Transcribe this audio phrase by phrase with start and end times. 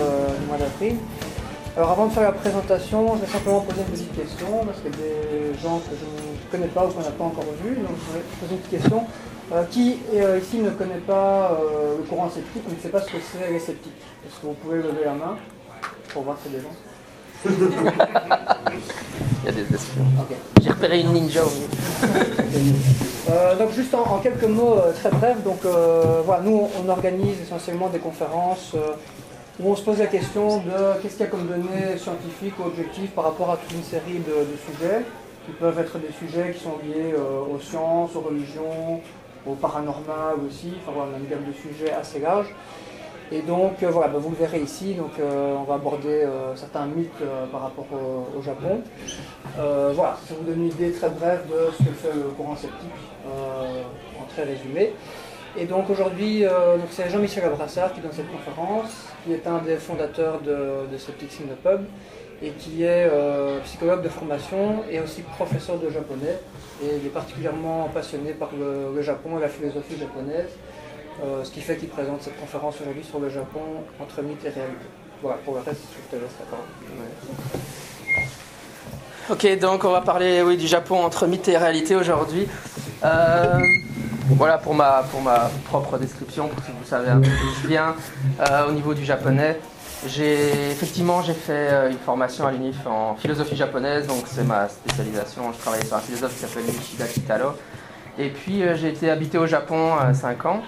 [0.00, 0.96] euh, du mois d'avril.
[1.76, 4.90] Alors avant de faire la présentation, je vais simplement poser une petite question, parce qu'il
[4.90, 7.76] y a des gens que je ne connais pas ou qu'on n'a pas encore vus,
[7.76, 9.04] donc je vais poser une petite question.
[9.50, 13.00] Euh, qui euh, ici ne connaît pas euh, le courant sceptique ou ne sait pas
[13.00, 13.92] ce que c'est les sceptiques?
[14.26, 15.36] Est-ce que vous pouvez lever la main
[16.12, 16.76] pour voir si c'est des gens?
[19.42, 20.04] Il y a des espions.
[20.60, 21.42] J'ai repéré une ninja.
[23.30, 26.88] Euh, donc juste en, en quelques mots euh, très brefs, donc euh, voilà, nous on,
[26.88, 28.92] organise essentiellement des conférences euh,
[29.60, 32.64] où on se pose la question de qu'est-ce qu'il y a comme données scientifiques ou
[32.64, 35.04] objectives par rapport à toute une série de, sujets
[35.46, 39.00] qui peuvent être des sujets qui sont liés euh, aux sciences, aux religions,
[39.46, 42.54] au paranormal aussi, enfin voilà, on a une gamme de sujets assez large.
[43.32, 46.86] Et donc euh, voilà, bah, vous le verrez ici, donc euh, on va aborder certains
[46.86, 47.10] mythes
[47.50, 47.86] par rapport
[48.36, 48.80] au, Japon.
[49.56, 52.90] Voilà, ça vous donne une idée très brève de ce que fait le courant sceptique
[53.26, 54.92] en très résumé.
[55.56, 56.44] Et donc aujourd'hui,
[56.90, 61.40] c'est Jean-Michel Abrassard qui donne cette conférence, qui est un des fondateurs de, de Skeptics
[61.42, 61.84] in the Pub
[62.40, 66.38] et qui est euh, psychologue de formation et aussi professeur de japonais.
[66.82, 70.50] Et il est particulièrement passionné par le, le Japon et la philosophie japonaise,
[71.24, 73.60] euh, ce qui fait qu'il présente cette conférence aujourd'hui sur le Japon
[74.00, 74.86] entre mythe et réalité.
[75.20, 76.68] Voilà, pour le reste, je te laisse la parole.
[79.30, 82.46] Ok, donc on va parler oui, du Japon entre mythe et réalité aujourd'hui.
[83.04, 83.58] Euh,
[84.36, 87.30] voilà pour ma, pour ma propre description, pour que vous savez un peu
[87.62, 87.94] je viens
[88.40, 89.58] euh, au niveau du japonais.
[90.04, 95.52] Effectivement j'ai fait euh, une formation à l'UNIF en philosophie japonaise, donc c'est ma spécialisation.
[95.52, 97.52] Je travaillais sur un philosophe qui s'appelle Nishida Kitaro.
[98.18, 100.62] Et puis euh, j'ai été habité au Japon 5 ans.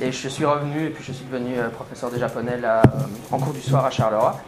[0.00, 2.82] Et je suis revenu et puis je suis devenu professeur de japonais là,
[3.30, 4.40] en cours du soir à Charleroi.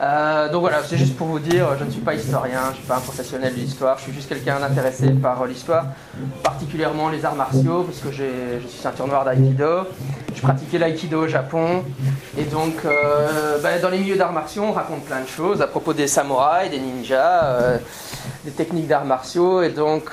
[0.00, 2.74] Euh, donc voilà, c'est juste pour vous dire, je ne suis pas historien, je ne
[2.76, 5.84] suis pas un professionnel de l'histoire, je suis juste quelqu'un intéressé par euh, l'histoire,
[6.42, 9.80] particulièrement les arts martiaux, parce que je suis ceinture noire d'aïkido.
[10.34, 11.84] Je pratiquais l'aïkido au Japon.
[12.38, 15.66] Et donc, euh, bah, dans les milieux d'arts martiaux, on raconte plein de choses à
[15.66, 17.78] propos des samouraïs, des ninjas,
[18.44, 19.60] des techniques d'arts martiaux.
[19.62, 20.04] Et donc,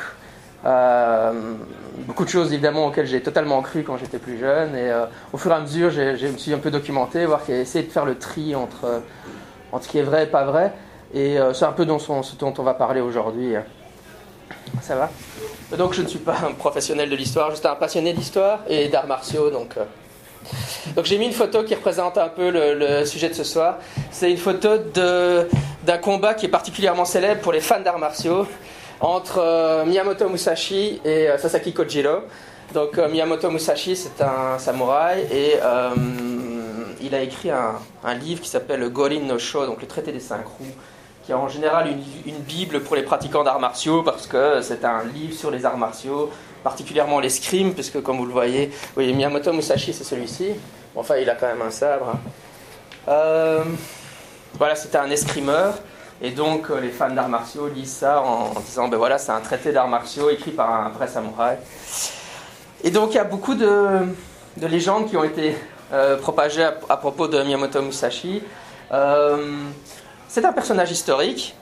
[2.05, 4.75] beaucoup de choses évidemment auxquelles j'ai totalement cru quand j'étais plus jeune.
[4.75, 4.91] Et
[5.31, 8.05] au fur et à mesure, je me suis un peu documenté, voir essayé de faire
[8.05, 9.01] le tri entre,
[9.71, 10.73] entre ce qui est vrai et pas vrai.
[11.13, 13.55] Et euh, c'est un peu dans ce dont on va parler aujourd'hui.
[14.81, 15.09] Ça va?
[15.77, 19.07] Donc je ne suis pas un professionnel de l'histoire, juste un passionné d'histoire et d'arts
[19.07, 19.49] martiaux.
[19.49, 19.83] Donc, euh.
[20.95, 23.77] donc j'ai mis une photo qui représente un peu le, sujet de ce soir.
[24.11, 28.47] C'est une photo d'un combat qui est particulièrement célèbre pour les fans d'arts martiaux
[28.99, 32.21] entre euh, Miyamoto Musashi et euh, Sasaki Kojiro.
[32.73, 35.53] Donc Miyamoto Musashi, c'est un samouraï et
[37.01, 40.19] il a écrit un, livre qui s'appelle le Gorin no Sho, donc le traité des
[40.19, 40.65] cinq roues,
[41.23, 41.87] qui est en général
[42.25, 45.77] une, bible pour les pratiquants d'arts martiaux parce que c'est un livre sur les arts
[45.77, 46.29] martiaux,
[46.63, 50.51] particulièrement l'escrime, puisque comme vous le voyez, oui, Miyamoto Musashi, c'est celui-ci.
[50.95, 52.13] Enfin, il a quand même un sabre.
[53.07, 53.63] Euh,
[54.57, 55.75] voilà, c'était un escrimeur.
[56.21, 59.39] Et donc, euh, les fans d'arts martiaux lisent ça en, disant ben voilà, c'est un
[59.39, 61.57] traité d'arts martiaux écrit par un vrai samouraï.
[62.83, 64.07] Et donc, il y a beaucoup de
[64.57, 65.55] légendes qui ont été
[65.93, 68.43] euh, propagées à, propos de Miyamoto Musashi.
[68.91, 69.37] Euh,
[70.27, 71.55] c'est un personnage historique.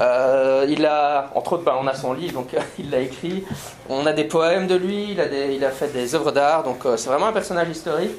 [0.00, 3.44] Euh, il a, entre autres, ben, on a son livre, donc il l'a écrit.
[3.90, 6.84] On a des poèmes de lui, il a, il a fait des œuvres d'art, donc
[6.96, 8.12] c'est vraiment un personnage historique.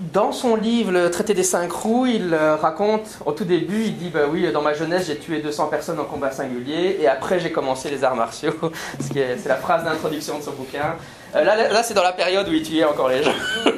[0.00, 4.08] Dans son livre, Le traité des cinq roues, il raconte, au tout début, il dit
[4.08, 7.52] Bah oui, dans ma jeunesse, j'ai tué 200 personnes en combat singulier, et après, j'ai
[7.52, 8.54] commencé les arts martiaux.
[8.98, 10.96] C'est la phrase d'introduction de son bouquin.
[11.34, 13.34] Euh, là, là, c'est dans la période où il tuait encore les gens.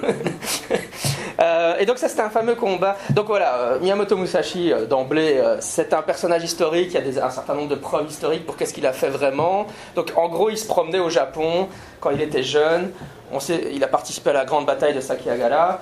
[1.38, 2.97] Euh, et donc ça c'était un fameux combat.
[3.11, 7.55] Donc voilà, euh, Miyamoto Musashi d'emblée, c'est un personnage historique, il y a un certain
[7.55, 9.67] nombre de preuves historiques pour qu'est-ce qu'il a fait vraiment.
[9.97, 11.69] Donc en gros il se promenait au Japon
[12.00, 12.91] quand il était jeune,
[13.31, 15.81] on sait, il a participé à la grande bataille de Sakiagara.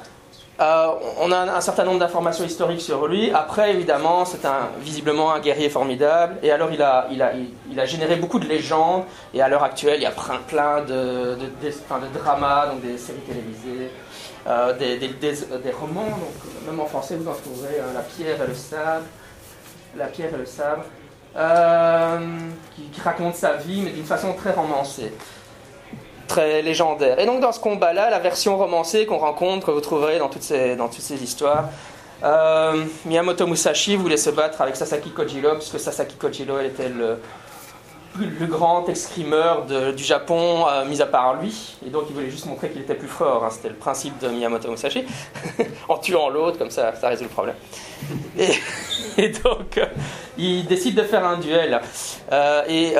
[0.60, 0.86] Euh,
[1.20, 3.30] on a un, certain nombre d'informations historiques sur lui.
[3.32, 6.36] Après, évidemment, c'est un, visiblement un guerrier formidable.
[6.42, 9.04] Et alors, il a, généré beaucoup de légendes.
[9.32, 13.18] Et à l'heure actuelle, il y a plein, de, de, de- dramas, donc des séries
[13.20, 13.90] télévisées,
[14.46, 16.04] euh, des, romans.
[16.04, 19.04] Donc, même en français, vous en trouverez La pierre et le sabre.
[19.96, 20.84] La pierre et le sabre.
[21.36, 22.18] euh,
[22.92, 25.12] qui raconte sa vie, mais d'une façon très romancée
[26.26, 27.18] très légendaire.
[27.20, 30.42] Et donc dans ce combat-là, la version romancée qu'on rencontre, que vous trouverez dans toutes
[30.42, 31.68] ces, dans toutes ces histoires,
[32.22, 37.18] euh, Miyamoto Musashi voulait se battre avec Sasaki Kojiro, puisque Sasaki Kojiro était le,
[38.18, 41.76] le grand escrimeur du Japon, euh, mis à part lui.
[41.86, 43.44] Et donc il voulait juste montrer qu'il était plus fort.
[43.44, 43.50] hein.
[43.50, 45.04] C'était le principe de Miyamoto Musashi.
[45.88, 47.56] en tuant l'autre, comme ça, ça résout le problème.
[48.38, 49.86] Et, donc, euh,
[50.38, 51.80] il décide de faire un duel.
[52.68, 52.94] Et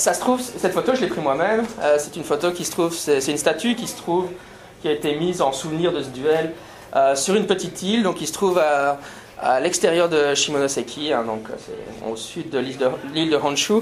[0.00, 1.64] ça se trouve, cette photo, je l'ai prise moi-même.
[1.82, 4.28] Euh, c'est une photo qui se trouve, c'est une statue qui se trouve
[4.80, 6.52] qui a été mise en souvenir de ce duel
[7.14, 12.10] sur une petite île, donc qui se trouve à, l'extérieur de Shimonoseki, hein, donc c'est
[12.10, 13.74] au sud de l'île de, de, Honshu.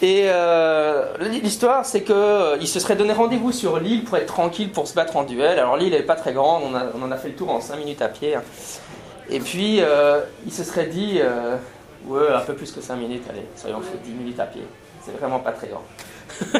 [0.00, 0.28] Et
[1.20, 5.16] l'histoire, c'est qu'il se serait donné rendez-vous sur l'île pour être tranquille, pour se battre
[5.16, 5.58] en duel.
[5.58, 8.00] Alors l'île n'est pas très grande, on, en a fait le tour en 5 minutes
[8.00, 8.34] à pied.
[8.34, 8.42] Hein.
[9.28, 9.82] Et puis,
[10.46, 11.20] il se serait dit,
[12.06, 14.62] Ouais, un peu plus que 5 minutes, allez, soyons fait 10 minutes à pied.
[15.06, 15.84] C'est vraiment pas très grand.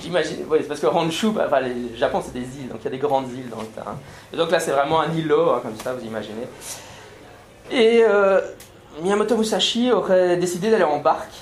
[0.00, 2.84] J'imagine, oui, c'est parce que Honshu, bah, enfin, le Japon c'est des îles, donc il
[2.84, 3.96] y a des grandes îles dans le terrain.
[4.32, 6.46] Et donc là c'est vraiment un îlot, hein, comme ça, vous imaginez.
[7.70, 8.40] Et euh,
[9.02, 11.34] Miyamoto Musashi aurait décidé d'aller en barque.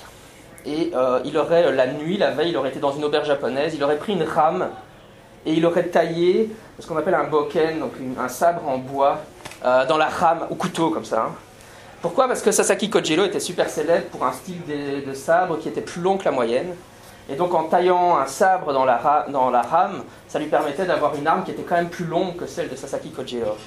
[0.65, 3.75] Et euh, il aurait, la nuit, la veille, il aurait été dans une auberge japonaise,
[3.75, 4.69] il aurait pris une rame
[5.45, 9.19] et il aurait taillé ce qu'on appelle un boken, donc un sabre en bois,
[9.63, 11.27] euh, dans la rame, au couteau comme ça.
[11.29, 11.35] Hein.
[12.05, 12.27] Pourquoi?
[12.27, 16.03] Parce que Sasaki Kojiro était super célèbre pour un style de, sabre qui était plus
[16.03, 16.75] long que la moyenne.
[17.27, 21.43] Et donc en taillant un sabre dans la, rame, ça lui permettait d'avoir une arme
[21.43, 23.57] qui était quand même plus longue que celle de Sasaki Kojiro.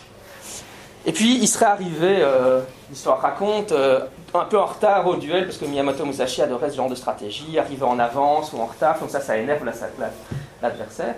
[1.05, 4.03] Et puis il serait arrivé, euh, l'histoire raconte, euh,
[4.33, 7.59] un peu en retard au duel, parce que Miyamoto Musashi adorait ce genre de stratégie,
[7.59, 9.65] arriver en avance ou en retard, donc ça, ça énerve
[10.63, 11.17] l'adversaire.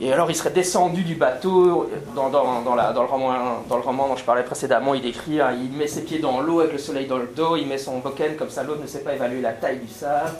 [0.00, 5.02] Et alors il serait descendu du bateau, dans, le roman, dont je parlais précédemment, il
[5.02, 7.68] décrit, hein, il met ses pieds dans l'eau avec le soleil dans le dos, il
[7.68, 10.36] met son boken comme ça l'autre ne sait pas évaluer la taille du sable.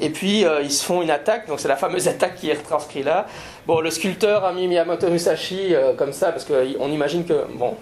[0.00, 2.54] Et puis euh, ils se font une attaque, donc c'est la fameuse attaque qui est
[2.54, 3.26] retranscrite là.
[3.66, 7.76] Bon, le sculpteur a mis Miyamoto Musashi euh, comme ça, parce qu'on imagine que, bon,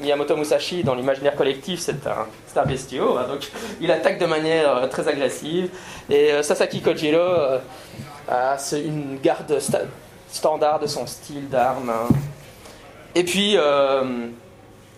[0.00, 3.50] Miyamoto Musashi, dans l'imaginaire collectif, c'est un, un bestiau, hein, donc
[3.80, 5.70] il attaque de manière euh, très agressive.
[6.08, 7.20] Et Sasaki Kojiro
[8.28, 9.58] a une garde
[10.32, 11.90] standard de son style d'arme.
[11.90, 12.08] Hein.
[13.14, 14.28] Et puis, euh,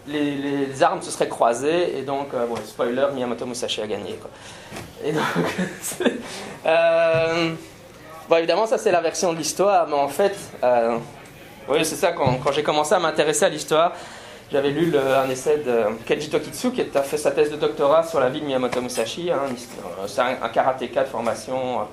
[0.06, 4.14] les, armes se seraient croisées, et donc, euh, spoiler, Miyamoto Musashi a gagné.
[4.14, 4.30] Quoi.
[5.04, 5.22] Et donc,
[6.66, 7.54] euh,
[8.28, 10.36] bon, évidemment, ça c'est la version de l'histoire, mais en fait,
[11.68, 13.92] oui, c'est ça, quand, quand j'ai commencé à m'intéresser à l'histoire,
[14.50, 18.20] j'avais lu un essai de Kenji Tokitsu qui a fait sa thèse de doctorat sur
[18.20, 19.30] la vie de Miyamoto Musashi.
[19.30, 19.40] Hein,
[20.06, 21.86] c'est un, un karatéka de formation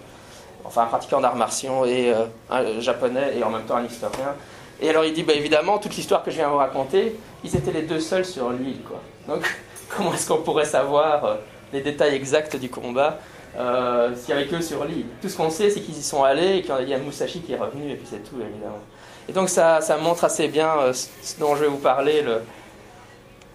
[0.65, 4.35] enfin un pratiquant d'arts martiaux et euh, un japonais et en même temps un historien.
[4.81, 7.71] Et alors il dit, bah, évidemment, toute l'histoire que je viens vous raconter, ils étaient
[7.71, 8.81] les deux seuls sur l'île.
[8.83, 9.01] Quoi.
[9.27, 9.43] Donc
[9.89, 11.35] comment est-ce qu'on pourrait savoir euh,
[11.73, 13.19] les détails exacts du combat
[13.57, 15.05] euh, s'il y avait que sur l'île?
[15.21, 17.53] Tout ce qu'on sait, c'est qu'ils y sont allés et qu'il y a Musashi qui
[17.53, 18.79] est revenu, et puis c'est tout, évidemment.
[19.27, 22.21] Et donc ça, ça montre assez bien ce dont je vais vous parler.
[22.21, 22.41] Le...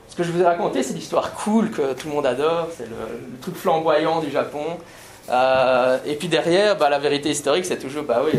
[0.08, 2.84] Ce que je vous ai raconté, c'est l'histoire cool que tout le monde adore, c'est
[2.84, 2.96] le,
[3.32, 4.64] le truc flamboyant du Japon.
[5.30, 8.38] Euh, et puis derrière, bah, la vérité historique, c'est toujours, bah oui,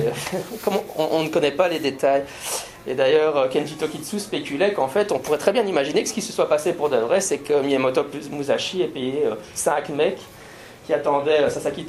[0.98, 2.24] on, ne connaît pas les détails.
[2.88, 6.14] Et d'ailleurs, euh, Kenji Tokitsu spéculait qu'en fait, on pourrait très bien imaginer que ce
[6.14, 9.24] qui se soit passé pour de vrai, c'est que Miyamoto Musashi ait payé
[9.56, 10.20] 5 euh, mecs
[10.86, 11.84] qui attendaient Sasaki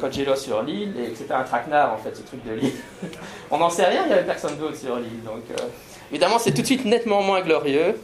[0.00, 2.72] Kojiro sur l'île et que c'était un traquenard en fait, ce truc de l'île.
[3.52, 5.22] on n'en sait rien, il n'y avait personne d'autre sur l'île.
[5.24, 5.44] Donc,
[6.10, 7.94] évidemment, c'est tout de suite nettement moins glorieux.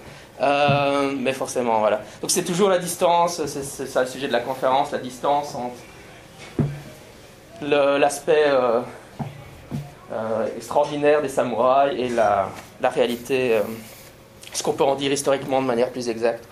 [0.43, 2.01] Euh, mais forcément, voilà.
[2.21, 5.77] Donc c'est toujours la distance, c'est ça le sujet de la conférence, la distance entre
[7.61, 8.81] l'aspect euh,
[10.13, 12.49] euh, extraordinaire des samouraïs et la,
[12.81, 13.61] la réalité,
[14.53, 16.49] ce qu'on peut en dire historiquement de manière plus exacte.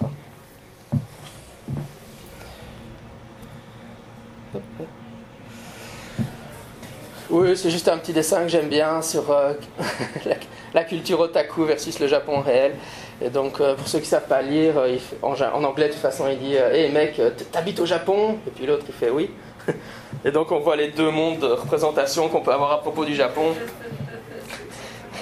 [7.28, 9.24] Oui, c'est juste un petit dessin que j'aime bien sur
[10.74, 12.74] la, culture otaku versus le Japon réel.
[13.22, 16.00] Et donc, euh, pour ceux qui ne savent pas lire, euh, en, anglais, de toute
[16.00, 18.38] façon, il dit Hé hey, mec, euh, t'habites au Japon?
[18.46, 19.30] Et puis l'autre, il fait Oui.
[20.24, 23.14] Et donc, on voit les deux mondes de représentation qu'on peut avoir à propos du
[23.14, 23.54] Japon.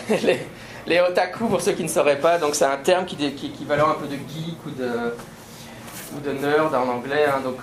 [0.86, 3.94] les, otaku, pour ceux qui ne sauraient pas, donc c'est un terme qui, qui, un
[3.94, 4.90] peu de geek ou de,
[6.16, 7.26] ou de nerd en anglais.
[7.26, 7.58] Hein, donc,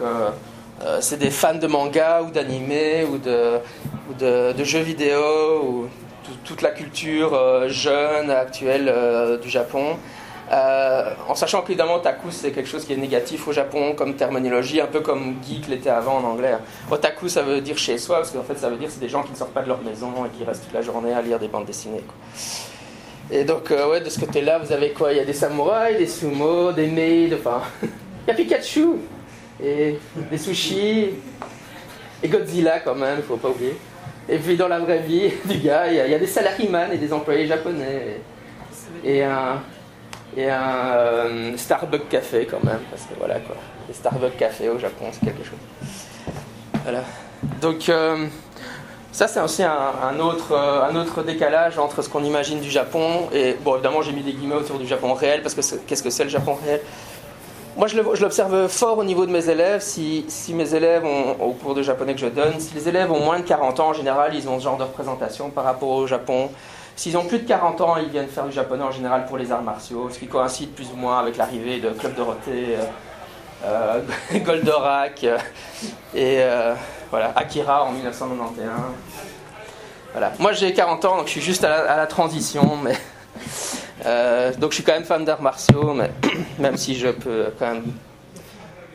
[1.02, 3.60] c'est des fans de manga ou d'anime ou, de,
[4.10, 5.88] ou de, jeux vidéo ou
[6.44, 9.98] toute la culture jeune, actuelle du Japon.
[10.52, 14.80] Euh, en sachant qu'évidemment, otaku c'est quelque chose qui est négatif au Japon comme terminologie,
[14.80, 16.56] un peu comme geek l'était avant en anglais.
[16.92, 19.24] Otaku ça veut dire chez soi, parce qu'en fait ça veut dire c'est des gens
[19.24, 21.40] qui ne sortent pas de leur maison et qui restent toute la journée à lire
[21.40, 22.04] des bandes dessinées.
[23.32, 25.12] Et donc, euh, ouais, de ce côté-là, vous avez quoi?
[25.12, 27.62] Il y a des samouraïs, des sumo, des maids, enfin.
[27.82, 28.88] Il y a Pikachu,
[29.64, 29.98] et
[30.32, 31.10] des sushis,
[32.24, 33.76] et Godzilla quand même, faut pas oublier.
[34.28, 37.14] Et puis dans la vraie vie du gars, il y a, des salariman et des
[37.14, 38.22] employés japonais.
[39.04, 39.62] Et un,
[40.38, 43.56] et un euh, Starbucks café quand même, parce que voilà quoi,
[43.88, 45.60] les Starbucks café au Japon, c'est quelque chose.
[46.84, 47.04] Voilà.
[47.62, 48.28] Donc euh,
[49.12, 53.30] ça c'est aussi un, autre, euh, un autre décalage entre ce qu'on imagine du Japon
[53.34, 56.10] et bon évidemment j'ai mis des guillemets autour du Japon réel parce que qu'est-ce que
[56.10, 56.82] c'est le Japon réel?
[57.78, 59.82] Moi, je l'observe fort au niveau de mes élèves.
[59.82, 63.20] Si, mes élèves, ont, au cours de japonais que je donne, si les élèves ont
[63.20, 66.08] moins de 40 ans, en général, ils ont ce genre de représentation par rapport au
[66.08, 66.50] Japon.
[66.96, 69.52] S'ils ont plus de 40 ans, ils viennent faire du japonais en général pour les
[69.52, 72.86] arts martiaux, ce qui coïncide plus ou moins avec l'arrivée de Club Dorothée, euh,
[73.66, 74.02] euh
[74.40, 75.38] Goldorak euh,
[76.16, 76.40] et
[77.12, 78.70] voilà, Akira en 1991.
[80.14, 80.32] Voilà.
[80.40, 82.94] Moi, j'ai 40 ans, donc je suis juste à la, transition, mais
[84.58, 85.94] donc je suis quand même fan d'arts martiaux,
[86.60, 87.84] même si je peux quand même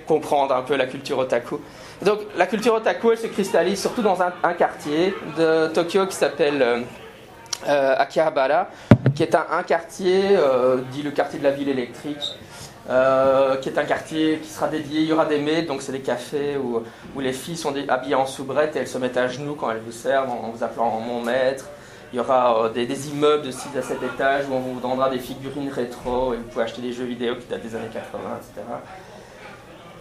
[0.07, 1.61] comprendre un peu la culture otaku.
[2.01, 6.87] Donc la culture otaku, elle se cristallise surtout dans un quartier de Tokyo qui s'appelle
[7.69, 8.69] euh, Akihabara,
[9.15, 12.37] qui est un, quartier, euh, dit le quartier de la ville électrique,
[12.89, 15.93] euh, qui est un quartier qui sera dédié, il y aura des maids, donc c'est
[15.93, 16.83] des cafés où,
[17.15, 19.83] où, les filles sont habillées en soubrette et elles se mettent à genoux quand elles
[19.85, 21.67] vous servent en, vous appelant mon maître.
[22.13, 25.21] Il y aura des, immeubles de 6 à 7 étages où on vous vendra des
[25.21, 28.67] figurines rétro et vous pouvez acheter des jeux vidéo qui datent des années 80, etc.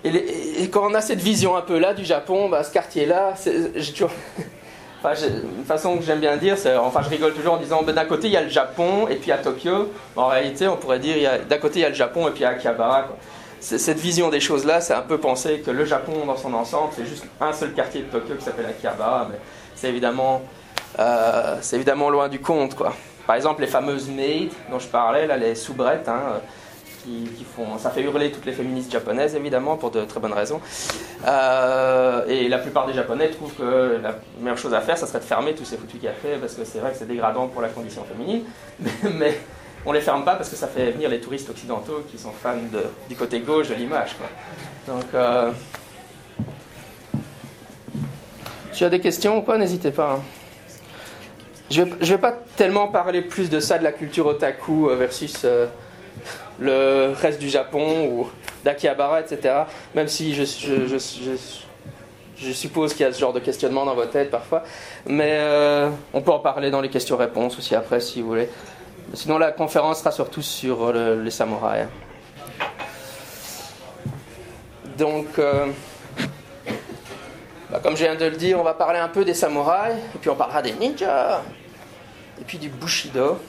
[0.04, 3.34] Et, quand on a cette vision un peu là du Japon, bah, ce quartier-là,
[5.02, 8.04] Une façon que j'aime bien dire, c'est, enfin je rigole toujours en disant ben, d'un
[8.04, 9.92] côté il y a le Japon et puis à Tokyo.
[10.18, 11.16] En réalité, on pourrait dire
[11.50, 13.08] d'un côté il y a le Japon et puis à Akihabara.
[13.62, 17.06] Cette vision des choses-là, c'est un peu penser que le Japon dans son ensemble, c'est
[17.06, 19.38] juste un seul quartier de Tokyo qui s'appelle Akihabara, mais
[19.76, 20.42] c'est évidemment,
[20.98, 22.76] euh, c'est évidemment loin du compte.
[22.76, 22.94] Quoi.
[23.28, 26.42] Par exemple, les fameuses maids dont je parlais, là, les soubrettes, hein,
[27.04, 27.78] qui, font.
[27.78, 30.62] Ça fait hurler toutes les féministes japonaises, évidemment, pour de très bonnes raisons.
[31.28, 35.20] Euh, et la plupart des Japonais trouvent que la meilleure chose à faire, ça serait
[35.20, 37.70] de fermer tous ces foutus cafés, parce que c'est vrai que c'est dégradant pour la
[37.70, 38.44] condition féminine.
[39.18, 39.40] Mais,
[39.86, 42.58] on les ferme pas parce que ça fait venir les touristes occidentaux qui sont fans
[43.08, 44.16] du côté gauche de l'image.
[44.88, 45.06] Donc.
[45.14, 45.52] Euh,
[48.74, 49.58] tu as des questions ou quoi?
[49.58, 50.18] N'hésitez pas.
[50.18, 50.22] Hein.
[51.72, 55.46] Je ne vais, pas tellement parler plus de ça, de la culture otaku versus
[56.60, 58.30] le reste du Japon ou
[58.64, 59.64] d'Akihabara, etc.
[59.96, 60.44] Même si je,
[62.54, 64.64] suppose qu'il y a ce genre de questionnement dans votre tête parfois.
[65.06, 68.50] Mais euh, on peut en parler dans les questions-réponses aussi après si vous voulez.
[69.14, 71.88] Sinon, la conférence sera surtout sur les samouraïs.
[75.00, 75.68] Donc, euh,
[77.72, 80.18] bah, comme je viens de le dire, on va parler un peu des samouraïs, et
[80.20, 81.42] puis on parlera des ninjas,
[82.40, 83.40] et puis du bushido,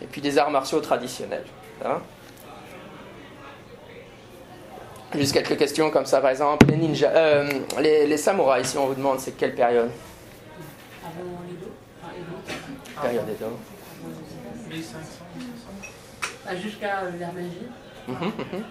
[0.00, 1.44] et puis des arts martiaux traditionnels.
[1.84, 2.00] Hein
[5.14, 7.48] Juste quelques questions comme ça, par exemple, les ninjas, euh,
[7.80, 9.90] les, samouraïs, si on vous demande, c'est quelle période
[11.02, 13.00] Avant les dos.
[13.00, 13.58] Période des dos.
[14.68, 14.98] 1500,
[16.46, 17.68] ah, Jusqu'à l'ère Meiji.
[18.06, 18.64] Mhm, mhm.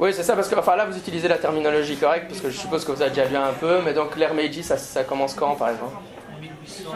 [0.00, 2.58] Oui, c'est ça, parce que enfin, là, vous utilisez la terminologie correcte, parce que je
[2.58, 5.34] suppose que vous avez déjà vu un peu, mais donc l'ère Meiji, ça, ça commence
[5.34, 5.94] quand, par exemple
[6.40, 6.90] 1800.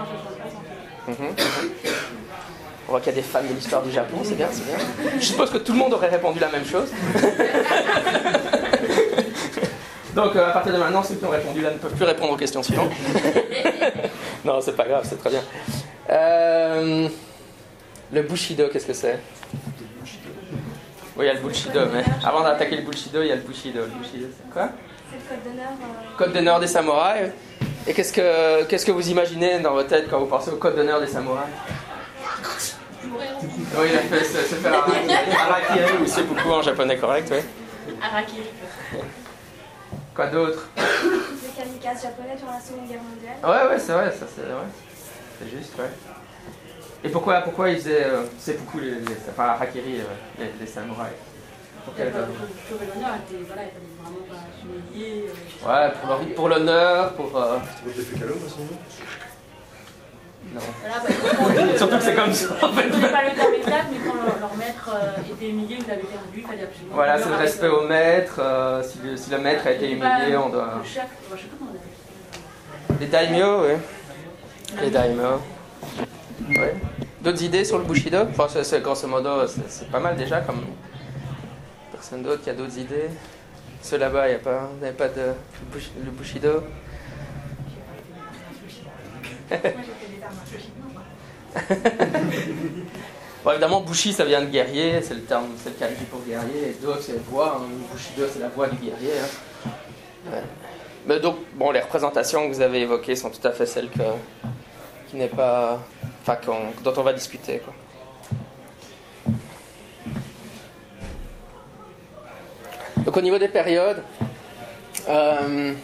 [2.86, 4.76] On voit qu'il y a des fans de l'histoire du Japon, c'est bien, c'est bien.
[5.18, 6.88] Je suppose que tout le monde aurait répondu la même chose.
[10.14, 12.32] Donc euh, à partir de maintenant, ceux qui ont répondu là ne peuvent plus répondre
[12.32, 12.92] aux questions suivantes.
[14.44, 15.42] non, c'est pas grave, c'est très bien.
[16.10, 17.08] Euh,
[18.12, 19.18] le Bushido, qu'est-ce que c'est?
[21.16, 23.40] Oui, il y a le Bushido, mais avant d'attaquer le Bushido, il y a le
[23.40, 23.80] Bushido.
[23.80, 24.68] Le Bushido, c'est quoi?
[25.10, 25.70] C'est le code d'honneur.
[25.70, 27.30] Euh, code d'honneur des samouraïs.
[27.86, 30.76] Et qu'est-ce que, qu'est-ce que vous imaginez dans votre tête quand vous pensez au code
[30.76, 31.50] d'honneur des samouraïs?
[33.12, 34.22] Oui, il a fait
[34.66, 37.94] Arakiri ou c'est beaucoup en japonais correct, oui.
[38.02, 38.50] Arakiri.
[40.14, 40.68] Quoi d'autre?
[40.76, 43.38] Les kamikazes japonais durant la Seconde Guerre mondiale.
[43.42, 44.70] Ouais, ouais, c'est vrai, ça c'est ouais.
[45.38, 45.90] C'est juste, ouais.
[47.02, 50.04] Et pourquoi, pourquoi ils faisaient euh, c'est beaucoup les, les, enfin Arakiri, euh,
[50.38, 51.12] les, les samouraïs?
[51.84, 52.28] Pour quelle raison?
[55.66, 55.92] Ouais,
[56.34, 57.36] pour l'honneur, pour.
[57.36, 57.58] Euh...
[60.52, 60.60] Non.
[60.60, 62.54] Bah, Surtout que c'est comme ça.
[62.62, 62.88] En fait.
[62.88, 66.42] pas le terme exact, mais quand leur, maître euh, était humilié, il avait perdu, il
[66.42, 66.94] fallait absolument.
[66.94, 68.36] Voilà, c'est le respect au maître.
[68.38, 70.74] Euh, si, le, si, le, maître a été humilié, on doit.
[70.78, 74.80] Le chef, je sais pas comment on appelle Les daimyo, oui.
[74.82, 75.40] Les daimyo.
[76.50, 76.74] Ouais.
[77.20, 78.18] D'autres idées sur le Bushido?
[78.30, 80.40] Enfin, c'est, Grosso modo, c'est, pas mal déjà.
[80.40, 80.62] comme
[81.90, 83.08] Personne d'autre qui a d'autres idées
[83.82, 85.32] Ceux là-bas, il n'y a pas, pas de
[86.04, 86.62] le Bushido
[93.44, 96.70] bon, évidemment, Bushi, ça vient de guerrier, c'est le terme, c'est le kanji pour guerrier,
[96.70, 97.66] et Do, c'est voix, hein.
[97.92, 99.12] Bushido, c'est la voix du guerrier.
[99.20, 100.38] Hein.
[101.06, 105.16] Mais donc, bon, les représentations que vous avez évoquées sont tout à fait celles qui
[105.16, 105.80] n'est pas,
[106.22, 106.38] enfin,
[106.82, 107.60] dont on va discuter.
[112.98, 114.02] Donc, au niveau des périodes,
[115.08, 115.74] euh,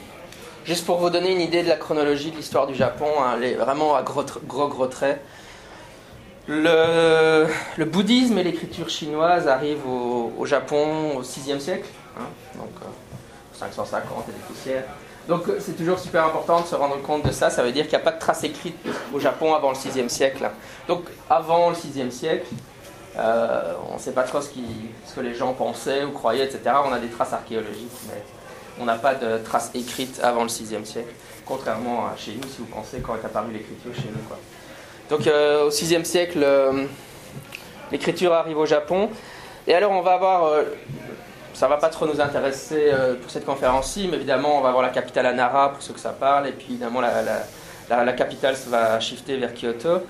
[0.64, 3.96] Juste pour vous donner une idée de la chronologie de l'histoire du Japon, hein, vraiment
[3.96, 5.20] à gros, gros, gros traits.
[6.48, 12.24] Le, bouddhisme et l'écriture chinoise arrivent au, Japon au 6e siècle, hein,
[12.56, 12.86] donc euh,
[13.54, 14.84] 550 et des poussières.
[15.28, 17.50] Donc euh, c'est toujours super important de se rendre compte de ça.
[17.50, 18.76] Ça veut dire qu'il n'y a pas de traces écrites
[19.14, 20.50] au Japon avant le 6e siècle.
[20.88, 22.48] Donc avant le 6e siècle,
[23.16, 26.76] euh, on ne sait pas trop ce, que les gens pensaient ou croyaient, etc.
[26.84, 28.22] On a des traces archéologiques, mais
[28.80, 31.12] on n'a pas de traces écrites avant le 6e siècle.
[31.44, 34.36] Contrairement à chez nous, si vous pensez quand est apparue l'écriture chez nous.
[35.10, 36.84] Donc euh, au 6e siècle, euh,
[37.92, 39.10] l'écriture arrive au Japon.
[39.66, 40.62] Et alors on va avoir, euh,
[41.52, 42.90] ça va pas trop nous intéresser
[43.20, 46.00] pour cette conférence-ci, mais évidemment on va avoir la capitale à Nara pour ceux que
[46.00, 47.42] ça parle, et puis évidemment la, la-
[47.90, 50.02] la- la capitale va shifter vers Kyoto.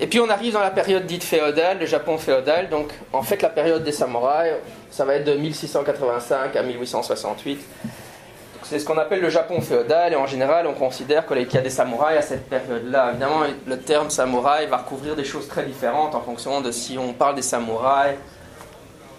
[0.00, 2.68] Et puis on arrive dans la période dite féodale, le Japon féodal.
[2.68, 4.54] Donc en fait la période des samouraïs,
[4.90, 7.58] ça va être de 1685 à 1868.
[8.68, 11.60] C'est ce qu'on appelle le Japon féodal et en général on considère qu'il y a
[11.62, 13.10] des samouraïs à cette période-là.
[13.12, 17.14] Évidemment le terme samouraï va recouvrir des choses très différentes en fonction de si on
[17.14, 18.16] parle des samouraïs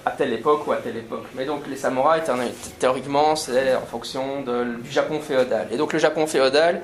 [0.06, 1.26] à telle époque ou à telle époque.
[1.34, 2.38] Mais donc les samouraïs théor-
[2.78, 5.68] théoriquement c'est en fonction du Japon féodal.
[5.72, 6.82] Et donc le Japon féodal,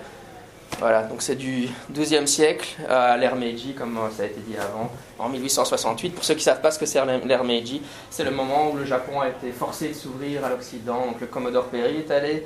[0.80, 4.92] voilà, donc c'est du XIIe siècle à l'ère Meiji, comme ça a été dit avant,
[5.20, 6.10] en 1868.
[6.12, 8.76] Pour ceux qui ne savent pas ce que c'est l'ère Meiji, c'est le moment où
[8.76, 11.06] le Japon a été forcé de s'ouvrir à l'Occident.
[11.08, 12.46] Donc le Commodore Perry est allé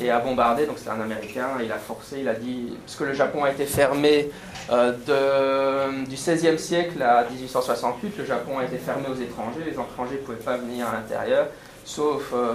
[0.00, 3.04] et a bombardé, donc c'est un Américain, il a forcé, il a dit, parce que
[3.04, 4.30] le Japon a été fermé
[4.70, 9.72] euh, de- du XVIe siècle à 1868, le Japon a été fermé aux étrangers, les
[9.72, 11.46] étrangers ne pouvaient pas venir à l'intérieur,
[11.84, 12.52] sauf euh,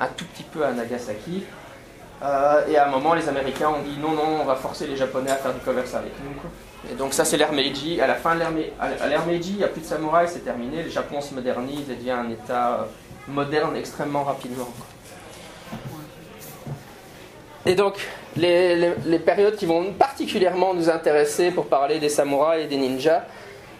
[0.00, 1.44] un tout petit peu à Nagasaki.
[2.22, 4.96] Euh, et à un moment, les Américains ont dit non, non, on va forcer les
[4.96, 6.90] Japonais à faire du commerce avec nous.
[6.90, 8.00] Et donc ça, c'est l'ère Meiji.
[8.00, 10.82] À la fin de l'ère Meiji, il n'y a plus de samouraïs, c'est terminé.
[10.82, 12.84] Le Japon se modernise et devient un État euh,
[13.28, 14.68] moderne extrêmement rapidement.
[17.64, 18.92] Et donc, les,
[19.24, 23.22] périodes qui vont particulièrement nous intéresser pour parler des samouraïs et des ninjas,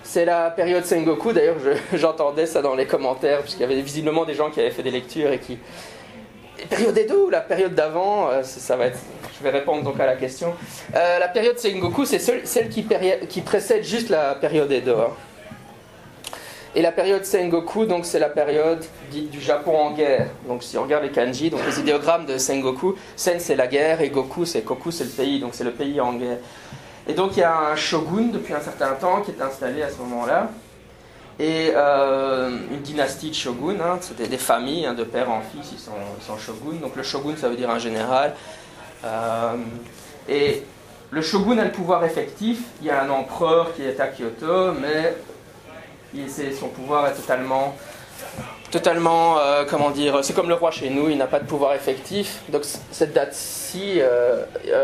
[0.05, 1.33] c'est la période Sengoku.
[1.33, 4.71] D'ailleurs, je- j'entendais ça dans les commentaires, puisqu'il y avait visiblement des gens qui avaient
[4.71, 5.59] fait des lectures et qui,
[6.66, 8.98] période Edo ou la période d'avant euh, ça va être,
[9.38, 10.55] Je vais répondre donc à la question.
[10.94, 14.96] Euh, la période Sengoku, c'est celle qui, précède juste la période Edo.
[14.98, 15.11] hein.
[16.75, 20.29] Et la période Sengoku, donc c'est la période du Japon en guerre.
[20.48, 24.01] Donc si on regarde les kanji, donc les idéogrammes de Sengoku, Sen c'est la guerre
[24.01, 26.38] et Goku c'est Koku c'est le pays, donc c'est le pays en guerre.
[27.07, 29.90] Et donc il y a un shogun depuis un certain temps qui est installé à
[29.90, 30.51] ce moment-là.
[31.42, 35.72] Et euh, une dynastie de shogun, hein, c'était des familles, hein, de père en fils,
[35.72, 36.76] ils sont, ils shogun.
[36.81, 38.35] Donc le shogun, ça veut dire un général.
[39.05, 39.55] Euh,
[40.28, 40.62] et
[41.11, 42.61] le shogun a le pouvoir effectif.
[42.81, 45.16] Il y a un empereur qui est à Kyoto, mais
[46.14, 47.74] il- son pouvoir est totalement,
[48.70, 51.74] totalement, euh, comment dire, c'est comme le roi chez nous, il n'a pas de pouvoir
[51.74, 52.38] effectif.
[52.50, 54.00] Donc cette date-ci,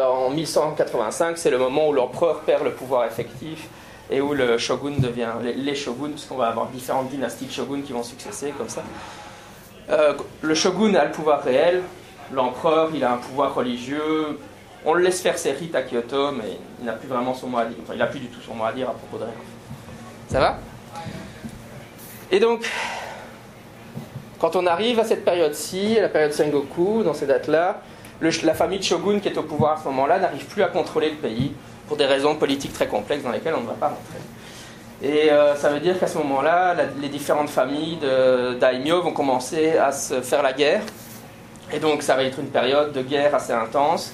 [0.04, 3.68] en 1185, c'est le moment où l'empereur perd le pouvoir effectif
[4.10, 7.82] et où le shogun devient les, les shoguns, puisqu'on va avoir différentes dynasties de shoguns
[7.82, 8.82] qui vont succéder comme ça.
[9.90, 11.82] Euh, le shogun a le pouvoir réel,
[12.32, 14.38] l'empereur il a un pouvoir religieux.
[14.84, 17.58] On le laisse faire ses rites à Kyoto, mais il n'a plus vraiment son mot
[17.58, 17.76] à dire.
[17.82, 19.34] Enfin, il n'a plus du tout son mot à dire à propos de rien.
[20.28, 20.58] Ça va?
[22.30, 22.70] Et donc,
[24.38, 27.80] quand on arrive à cette période-ci, à la période Sengoku, dans ces dates-là,
[28.20, 31.10] la famille de shogun qui est au pouvoir à ce moment-là n'arrive plus à contrôler
[31.10, 31.52] le pays
[31.88, 34.20] pour des raisons politiques très complexes dans lesquelles on ne va pas rentrer.
[35.02, 37.98] Et euh, ça veut dire qu'à ce moment-là, les différentes familles
[38.60, 40.82] daimyo vont commencer à se faire la guerre.
[41.72, 44.12] Et donc ça va être une période de guerre assez intense.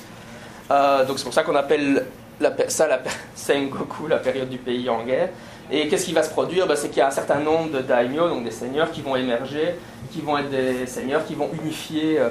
[0.70, 2.06] Euh, donc c'est pour ça qu'on appelle
[2.68, 3.00] ça la
[3.34, 5.28] Sengoku, la période du pays en guerre.
[5.70, 6.66] Et qu'est-ce qui va se produire?
[6.66, 9.16] Ben, C'est qu'il y a un certain nombre de daimyo, donc des seigneurs qui vont
[9.16, 9.76] émerger,
[10.12, 12.28] qui vont être des seigneurs qui vont unifier euh,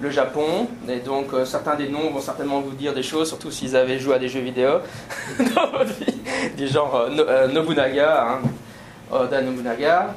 [0.00, 0.68] le Japon.
[0.88, 3.98] Et donc euh, certains des noms vont certainement vous dire des choses, surtout s'ils avaient
[3.98, 4.78] joué à des jeux vidéo
[5.54, 6.14] dans votre vie.
[6.56, 8.40] Du genre euh, euh, Nobunaga, hein,
[9.10, 10.14] Oda Nobunaga,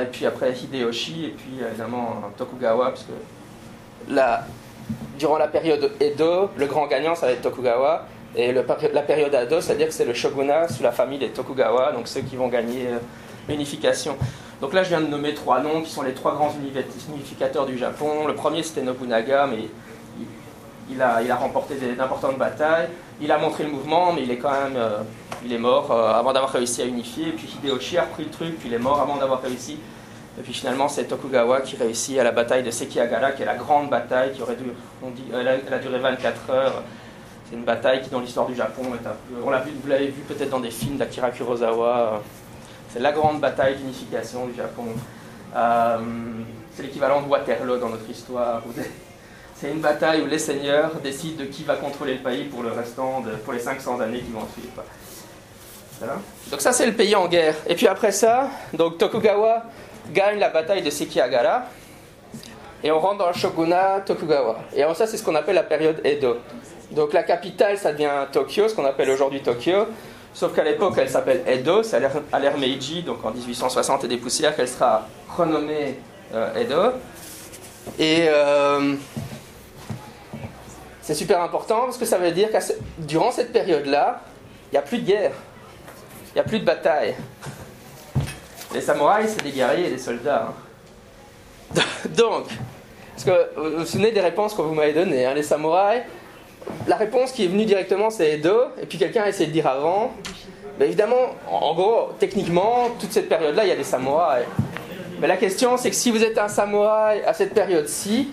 [0.00, 3.12] et puis après Hideyoshi, et puis évidemment Tokugawa, parce que
[4.08, 4.46] la,
[5.18, 8.06] durant la période Edo, le grand gagnant, ça va être Tokugawa.
[8.34, 12.08] Et la période Edo, c'est-à-dire que c'est le shogunat sous la famille des Tokugawa, donc
[12.08, 12.88] ceux qui vont gagner
[13.46, 14.16] l'unification.
[14.62, 16.54] Donc là, je viens de nommer trois noms qui sont les trois grands
[17.12, 18.28] unificateurs du Japon.
[18.28, 19.68] Le premier, c'était Nobunaga, mais
[20.88, 22.88] il, a, remporté d'importantes batailles.
[23.20, 24.98] Il a montré le mouvement, mais il est quand même euh,
[25.44, 27.32] il est mort euh, avant d'avoir réussi à unifier.
[27.32, 29.78] Puis Hideyoshi a repris le truc, puis il est mort avant d'avoir réussi.
[30.38, 33.56] Et puis finalement, c'est Tokugawa qui réussit à la bataille de Sekigahara, qui est la
[33.56, 34.66] grande bataille qui aurait dû,
[35.02, 36.84] on dit, elle a, duré 24 heures.
[37.50, 39.88] C'est une bataille qui, dans l'histoire du Japon, est un peu, on l'a vu, vous
[39.88, 42.22] l'avez vu peut-être dans des films d'Akira Kurosawa.
[42.92, 44.86] C'est la grande bataille d'unification du Japon.
[45.56, 45.98] Euh,
[46.74, 48.62] c'est l'équivalent de Waterloo dans notre histoire.
[49.54, 52.72] C'est une bataille où les seigneurs décident de qui va contrôler le pays pour le
[52.72, 54.82] restant, pour les 500 années qui vont suivre.
[56.50, 57.54] Donc ça c'est le pays en guerre.
[57.68, 59.62] Et puis après ça, donc Tokugawa
[60.12, 61.64] gagne la bataille de Sekigahara
[62.82, 64.58] et on rentre dans le shogunat Tokugawa.
[64.74, 66.38] Et ça c'est ce qu'on appelle la période Edo.
[66.90, 69.86] Donc la capitale ça devient Tokyo, ce qu'on appelle aujourd'hui Tokyo.
[70.34, 72.00] Sauf qu'à l'époque elle s'appelle Edo, c'est
[72.32, 75.98] à l'ère Meiji, donc en 1860 et des poussières qu'elle sera renommée
[76.34, 76.98] euh, Edo.
[77.98, 78.94] Et euh,
[81.02, 82.58] c'est super important parce que ça veut dire que
[82.98, 84.22] durant cette période-là,
[84.70, 85.32] il n'y a plus de guerre,
[86.30, 87.14] il n'y a plus de bataille.
[88.72, 90.48] Les samouraïs, c'est des guerriers et des soldats.
[91.76, 91.82] Hein.
[92.16, 92.46] Donc,
[93.14, 96.04] parce que vous vous souvenez des réponses que vous m'avez données, hein, les samouraïs,
[96.86, 99.66] la réponse qui est venue directement c'est Edo, et puis quelqu'un a essayé de dire
[99.66, 100.12] avant.
[100.78, 104.46] Mais évidemment, en gros, techniquement, toute cette période-là, il y a des samouraïs.
[105.20, 108.30] Mais la question, c'est que si vous êtes un samouraï à cette période-ci,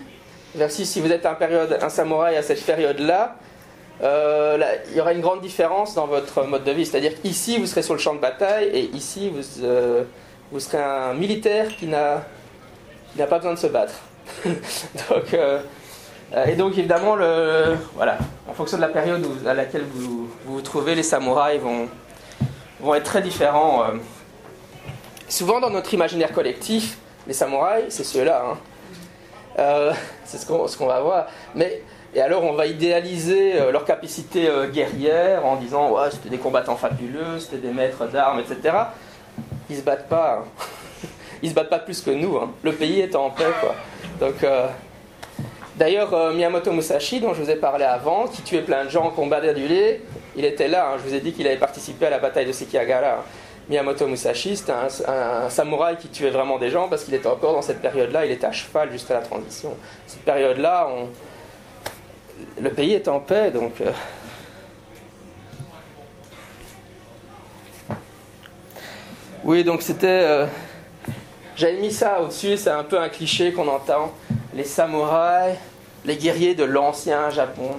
[0.56, 3.36] versus si vous êtes un, période, un samouraï à cette période-là,
[4.02, 4.58] euh,
[4.90, 6.86] il y aura une grande différence dans votre mode de vie.
[6.86, 10.04] C'est-à-dire qu'ici, vous serez sur le champ de bataille, et ici, vous, euh,
[10.52, 12.24] vous serez un militaire qui n'a
[13.18, 13.96] pas besoin de se battre.
[14.46, 15.60] donc, euh,
[16.48, 20.96] et donc, évidemment, le, voilà, en fonction de la période à laquelle vous, vous trouvez,
[20.96, 21.88] les samouraïs vont,
[22.80, 23.84] vont être très différents.
[25.28, 28.44] Souvent dans notre imaginaire collectif, les samouraïs, c'est ceux-là.
[28.46, 28.58] Hein.
[29.60, 29.94] Euh,
[30.26, 31.28] c'est ce qu'on va voir.
[31.54, 31.84] Mais,
[32.16, 36.38] et alors on va idéaliser euh, leur capacité euh, guerrière en disant ouais, c'était des
[36.38, 38.76] combattants fabuleux, c'était des maîtres d'armes, etc.
[39.70, 40.42] Ils se battent pas.
[40.42, 40.68] Hein.
[41.44, 42.38] Ils se battent pas plus que nous.
[42.38, 42.52] Hein.
[42.64, 43.46] Le pays est en paix.
[43.62, 43.76] Quoi.
[44.20, 44.44] Donc,
[45.80, 49.12] D'ailleurs, Miyamoto Musashi, dont je vous ai parlé avant, qui tuait plein de gens en
[49.12, 50.02] combat d'adulé,
[50.36, 50.98] il était là.
[50.98, 53.24] Je vous ai dit qu'il avait participé à la bataille de Sekigahara.
[53.70, 57.62] Miyamoto Musashi, c'était un, samouraï qui tuait vraiment des gens parce qu'il était encore dans
[57.62, 59.74] cette période-là, il était à cheval jusqu'à la transition.
[60.06, 60.90] Cette période-là,
[62.60, 63.80] le pays est en paix, donc.
[63.80, 63.94] Euh.
[69.46, 70.08] Oui, donc c'était.
[70.08, 70.46] Euh,
[71.56, 74.12] j'avais mis ça au-dessus, c'est un peu un cliché qu'on entend.
[74.54, 75.56] Les samouraïs,
[76.06, 77.72] les guerriers de l'ancien Japon.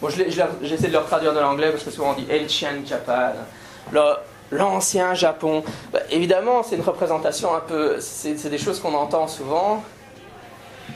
[0.00, 3.32] Bon, j'essaie de leur traduire de l'anglais parce que souvent on dit Ancient Japan.
[4.50, 5.64] L'ancien Japon.
[5.92, 7.96] Bah, évidemment, c'est une représentation un peu.
[8.00, 9.82] C'est des choses qu'on entend souvent.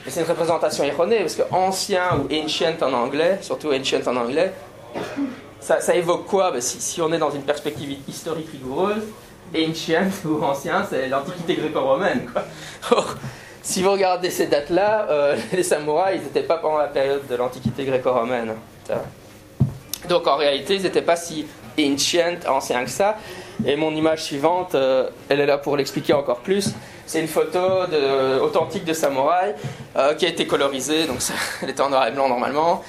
[0.05, 4.17] Mais c'est une représentation erronée, parce que ancien ou ancient en anglais, surtout ancient en
[4.17, 4.53] anglais,
[5.61, 6.53] ça, évoque quoi?
[6.53, 9.03] Bah, si, on est dans une perspective historique rigoureuse,
[9.57, 12.29] ancient ou ancien, c'est l'antiquité gréco-romaine.
[13.67, 17.35] si vous regardez ces dates-là, euh, les samouraïs, ils n'étaient pas pendant la période de
[17.35, 18.55] l'antiquité gréco-romaine.
[20.09, 21.47] Donc en réalité, ils n'étaient pas si
[21.81, 23.17] ancient, ancien que ça.
[23.67, 26.75] Et mon image suivante, euh, elle est là pour l'expliquer encore plus.
[27.07, 27.59] C'est une photo
[28.41, 29.57] authentique de samouraï
[29.97, 31.19] euh, qui a été colorisée, donc
[31.63, 32.85] elle était en noir et blanc normalement,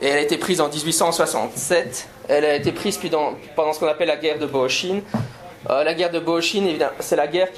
[0.00, 2.08] et elle a été prise en 1867.
[2.28, 2.98] Elle a été prise
[3.54, 5.00] pendant ce qu'on appelle la guerre de Bohoshin.
[5.70, 6.64] Euh, la guerre de Bohoshin,
[7.00, 7.48] c'est la guerre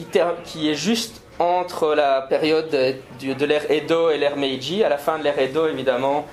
[0.45, 4.85] qui, est juste entre la période de, l'ère Edo et l'ère Meiji.
[4.85, 6.27] À la fin de l'ère Edo, évidemment,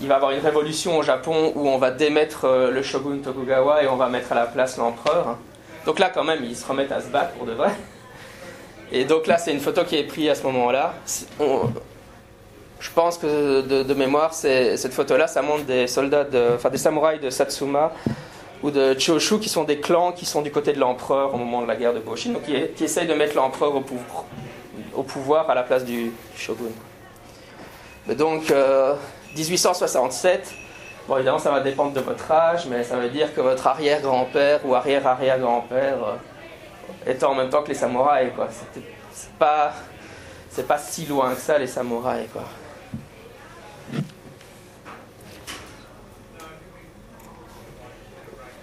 [0.00, 3.82] il va y avoir une révolution au Japon où on va démettre le shogun Tokugawa
[3.82, 5.36] et on va mettre à la place l'empereur.
[5.86, 7.70] Donc là, quand même, ils se remettent à se battre pour de vrai.
[8.92, 10.94] Et donc là, c'est une photo qui est prise à ce moment-là.
[11.38, 17.30] Je pense que de, mémoire, cette photo-là, ça montre des soldats, enfin des samouraïs de
[17.30, 17.92] Satsuma
[18.62, 21.62] ou de Choshu qui sont des clans qui sont du côté de l'empereur au moment
[21.62, 23.74] de la guerre de Boshin, donc qui, essayent de mettre l'empereur
[24.94, 26.64] au, pouvoir à la place du, shogun.
[28.16, 28.52] donc,
[29.34, 30.60] 1867, euh,
[31.08, 34.60] Bon, évidemment, ça va dépendre de votre âge, mais ça veut dire que votre arrière-grand-père
[34.64, 38.46] ou arrière-arrière-grand-père euh, est en même temps que les samouraïs, quoi.
[39.12, 39.72] C'est pas,
[40.68, 42.44] pas si loin que ça, les samouraïs, quoi.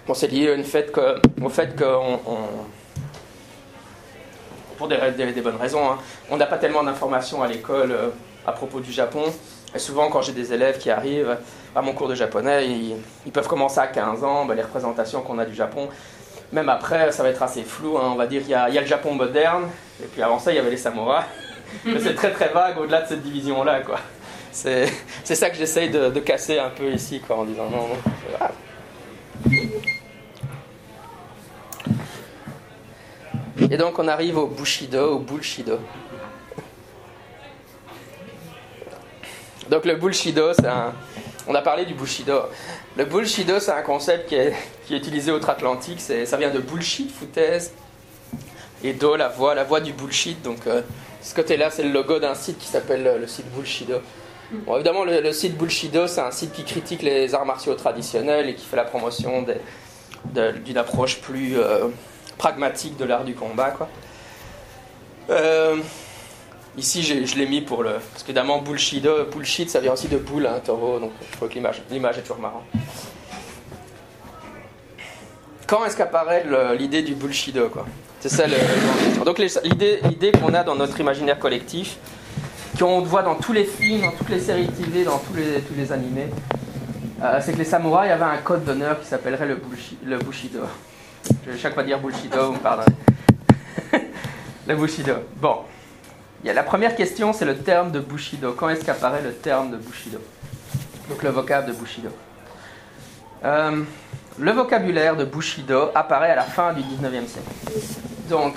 [0.08, 1.84] Bon, c'est lié au fait que, au fait que
[4.78, 5.98] pour des, des, bonnes raisons, hein,
[6.30, 8.08] on n'a pas tellement d'informations à l'école euh,
[8.46, 9.24] à propos du Japon.
[9.74, 11.36] Et souvent, quand j'ai des élèves qui arrivent
[11.76, 12.66] à mon cours de japonais,
[13.26, 15.90] ils, peuvent commencer à 15 ans, ben, les représentations qu'on a du Japon.
[16.52, 17.98] Même après, ça va être assez flou.
[17.98, 18.08] Hein.
[18.10, 19.68] on va dire qu'il y, a le Japon moderne,
[20.02, 21.26] et puis avant ça, il y avait les samouraïs.
[21.84, 23.80] Mais c'est très très vague au-delà de cette division-là.
[23.80, 23.98] quoi.
[24.52, 24.86] C'est,
[25.22, 28.12] ça que j'essaye de, casser un peu ici, quoi, en disant non, non.
[33.70, 35.78] Et donc on arrive au Bushido, au Bullshido.
[39.68, 40.94] Donc le Bullshido, c'est un...
[41.46, 42.42] On a parlé du Bushido.
[42.96, 44.54] Le Bullshido, c'est un concept qui est,
[44.90, 46.00] utilisé outre-Atlantique.
[46.00, 47.72] Ça vient de bullshit, foutaise.
[48.82, 50.40] Et Do, la voix, la voix du bullshit.
[50.42, 50.80] Donc euh,
[51.20, 54.00] ce côté-là, c'est le logo d'un site qui s'appelle le, site Bullshido.
[54.50, 58.54] Bon, évidemment, le, site Bullshido, c'est un site qui critique les arts martiaux traditionnels et
[58.54, 59.44] qui fait la promotion
[60.32, 61.88] d'une approche plus euh,
[62.38, 63.70] pragmatique de l'art du combat.
[63.72, 63.88] Quoi.
[65.30, 65.76] Euh,
[66.76, 67.94] ici, je l'ai mis pour le.
[68.12, 71.54] Parce qu'évidemment, bullshido, bullshit, ça vient aussi de boule, un taureau, donc je trouve que
[71.54, 72.64] l'image, est toujours marrante.
[75.66, 76.46] Quand est-ce qu'apparaît
[76.78, 77.84] l'idée du bullshido quoi?
[78.20, 78.56] C'est ça le.
[79.24, 81.98] Donc l'idée, qu'on a dans notre imaginaire collectif,
[82.78, 85.74] qu'on voit dans tous les films, dans toutes les séries TV, dans tous les, tous
[85.76, 86.26] les animés,
[87.22, 89.60] euh, c'est que les samouraïs avaient un code d'honneur qui s'appellerait le,
[90.04, 90.60] le bushido.
[91.44, 92.96] Je vais chaque fois dire bullshido, vous me pardonnez.
[94.66, 95.14] le bushido.
[95.36, 95.58] Bon.
[96.44, 98.52] La première question, c'est le terme de bushido.
[98.52, 100.18] Quand est-ce qu'apparaît le terme de bushido?
[101.08, 102.10] Donc le vocable de bushido.
[103.44, 103.82] Euh,
[104.38, 107.48] le vocabulaire de bushido apparaît à la fin du 19e siècle.
[108.28, 108.54] Donc,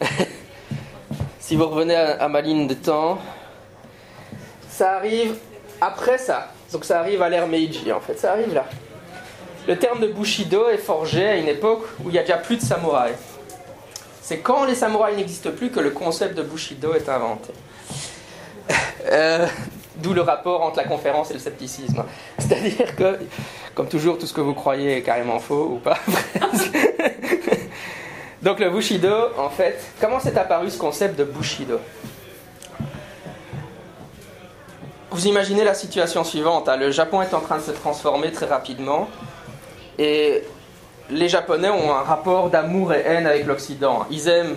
[1.38, 3.18] si vous revenez à, à ma ligne de temps,
[4.68, 5.36] ça arrive
[5.80, 6.48] après ça.
[6.72, 8.64] Donc ça arrive à l'ère Meiji en fait, ça arrive là.
[9.68, 12.56] Le terme de Bushido est forgé à une époque où il n'y a déjà plus
[12.56, 13.14] de samouraïs.
[14.22, 17.52] C'est quand les samouraïs n'existent plus que le concept de Bushido est inventé.
[19.10, 19.46] Euh,
[19.96, 22.04] D'où le rapport entre la conférence et le scepticisme.
[22.38, 23.18] C'est-à-dire que,
[23.74, 25.98] comme toujours, tout ce que vous croyez est carrément faux ou pas.
[28.42, 31.78] Donc le Bushido, en fait, comment s'est apparu ce concept de Bushido?
[35.10, 36.68] Vous imaginez la situation suivante.
[36.68, 36.76] hein.
[36.76, 39.08] Le Japon est en train de se transformer très rapidement.
[40.00, 40.42] Et
[41.10, 44.06] les Japonais ont un rapport d'amour et haine avec l'Occident.
[44.10, 44.56] Ils aiment.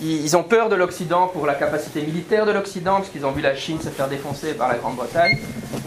[0.00, 3.42] Ils ont peur de l'Occident pour la capacité militaire de l'Occident, parce qu'ils ont vu
[3.42, 5.38] la Chine se faire défoncer par la Grande-Bretagne.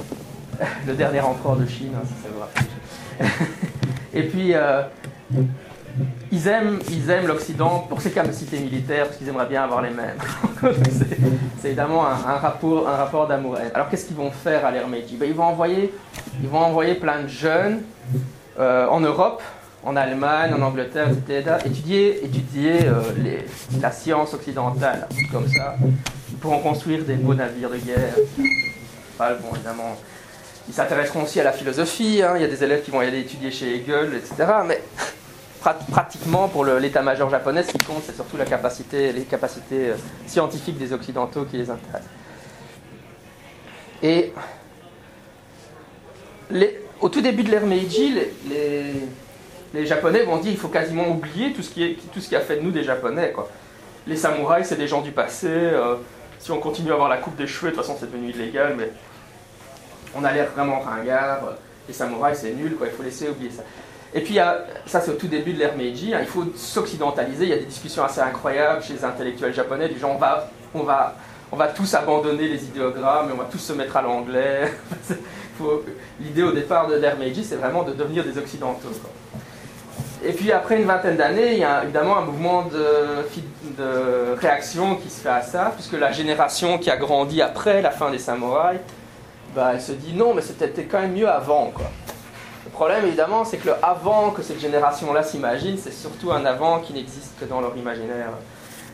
[0.87, 2.39] Le dernier empereur de Chine, hein, vous
[3.25, 3.37] rappelle.
[4.13, 4.81] Et puis, euh,
[6.31, 9.91] ils aiment, ils aiment l'Occident pour ses capacités militaires, parce qu'ils aimeraient bien avoir les
[9.91, 10.17] mêmes.
[10.61, 11.17] C'est-
[11.61, 13.57] C'est évidemment un, rapport, un rapport d'amour.
[13.73, 15.17] Alors qu'est-ce qu'ils vont faire à l'ère Meiji?
[15.17, 15.93] Ben, ils, vont envoyer,
[16.41, 17.81] ils vont envoyer plein de jeunes
[18.59, 19.41] euh, en Europe,
[19.83, 23.01] en Allemagne, en Angleterre, etc., étudier, étudier euh,
[23.81, 25.75] la science occidentale, comme ça.
[26.29, 28.13] Ils pourront construire des beaux navires de guerre.
[29.17, 29.97] Bon, évidemment,
[30.67, 32.21] ils s'intéresseront aussi à la philosophie.
[32.23, 32.33] hein.
[32.35, 34.35] Il y a des élèves qui vont y aller étudier chez Hegel, etc.
[34.67, 34.81] Mais
[35.61, 39.95] prat- pratiquement, pour l'état-major japonais, ce qui compte, c'est surtout la capacité, les capacités euh,
[40.27, 42.09] scientifiques des Occidentaux qui les intéressent.
[44.03, 44.31] Et
[46.51, 48.15] les- au tout début de l'ère Meiji,
[49.73, 52.71] les, Japonais vont dire il faut quasiment oublier tout ce qui, a fait de nous
[52.71, 53.33] des Japonais.
[54.07, 55.47] Les samouraïs, c'est des gens du passé.
[55.47, 55.95] euh,
[56.39, 58.75] si on continue à avoir la coupe des cheveux, de toute façon, c'est devenu illégal,
[58.77, 58.91] mais
[60.15, 61.41] on a l'air vraiment ringard.
[61.87, 63.63] Les samouraïs, c'est nul, il faut laisser oublier ça.
[64.13, 64.37] Et puis,
[64.85, 66.13] ça, c'est au tout début de l'ère Meiji.
[66.13, 67.43] hein, il faut s'occidentaliser.
[67.43, 70.49] Il y a des discussions assez incroyables chez les intellectuels japonais du genre on va,
[70.73, 71.15] on va,
[71.51, 74.71] on va tous abandonner les idéogrammes et on va tous se mettre à l'anglais.
[76.19, 78.89] L'idée au départ de l'ère Meiji, c'est vraiment de devenir des occidentaux.
[80.23, 85.09] Et puis après une vingtaine d'années, il y a évidemment un mouvement de, réaction qui
[85.09, 88.81] se fait à ça, puisque la génération qui a grandi après la fin des samouraïs,
[89.55, 91.71] bah, elle se dit non, mais c'était quand même mieux avant.
[91.73, 91.89] Quoi.
[92.65, 96.79] Le problème évidemment, c'est que le avant que cette génération-là s'imagine, c'est surtout un avant
[96.79, 98.29] qui n'existe que dans leur imaginaire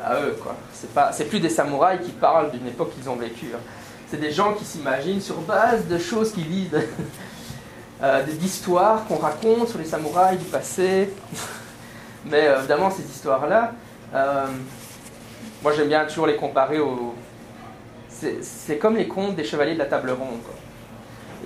[0.04, 0.38] à eux.
[1.12, 3.51] c'est plus des samouraïs qui parlent d'une époque qu'ils ont vécue.
[3.56, 3.60] hein.
[4.09, 6.69] C'est des gens qui s'imaginent sur base de choses qu'ils lisent,
[8.03, 11.09] euh, d'histoires qu'on raconte sur les samouraïs du passé.
[12.25, 13.73] Mais euh, évidemment, ces histoires-là,
[14.13, 14.45] euh,
[15.63, 17.13] moi j'aime bien toujours les comparer aux.
[18.41, 20.39] C'est comme les contes des chevaliers de la table ronde.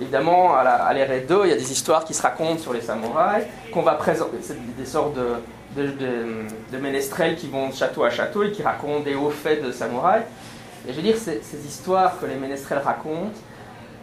[0.00, 3.44] Évidemment, à l'ère Edo, il y a des histoires qui se racontent sur les samouraïs,
[3.72, 4.38] qu'on va présenter.
[4.40, 5.34] C'est des sortes de,
[5.76, 9.30] de, de- de ménestrels qui vont de château à château et qui racontent des hauts
[9.30, 10.22] faits de samouraïs.
[10.88, 13.32] Et je veux dire, ces, histoires que les ménestrels racontent,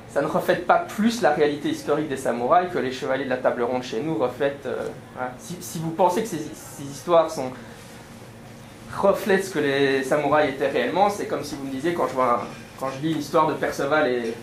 [0.10, 3.38] ça ne reflète pas plus la réalité historique des samouraïs que les chevaliers de la
[3.38, 4.66] table ronde chez nous reflètent.
[4.66, 4.88] euh,
[5.40, 6.42] si, vous pensez que ces,
[6.84, 7.52] histoires sont
[8.96, 12.14] reflètent ce que les samouraïs étaient réellement, c'est comme si vous me disiez quand je
[12.14, 12.48] vois
[12.80, 14.34] quand je lis l'histoire de Perceval et,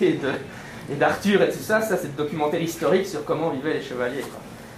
[0.18, 4.24] de d'Arthur et tout ça, ça c'est le documentaire historique sur comment vivaient les chevaliers.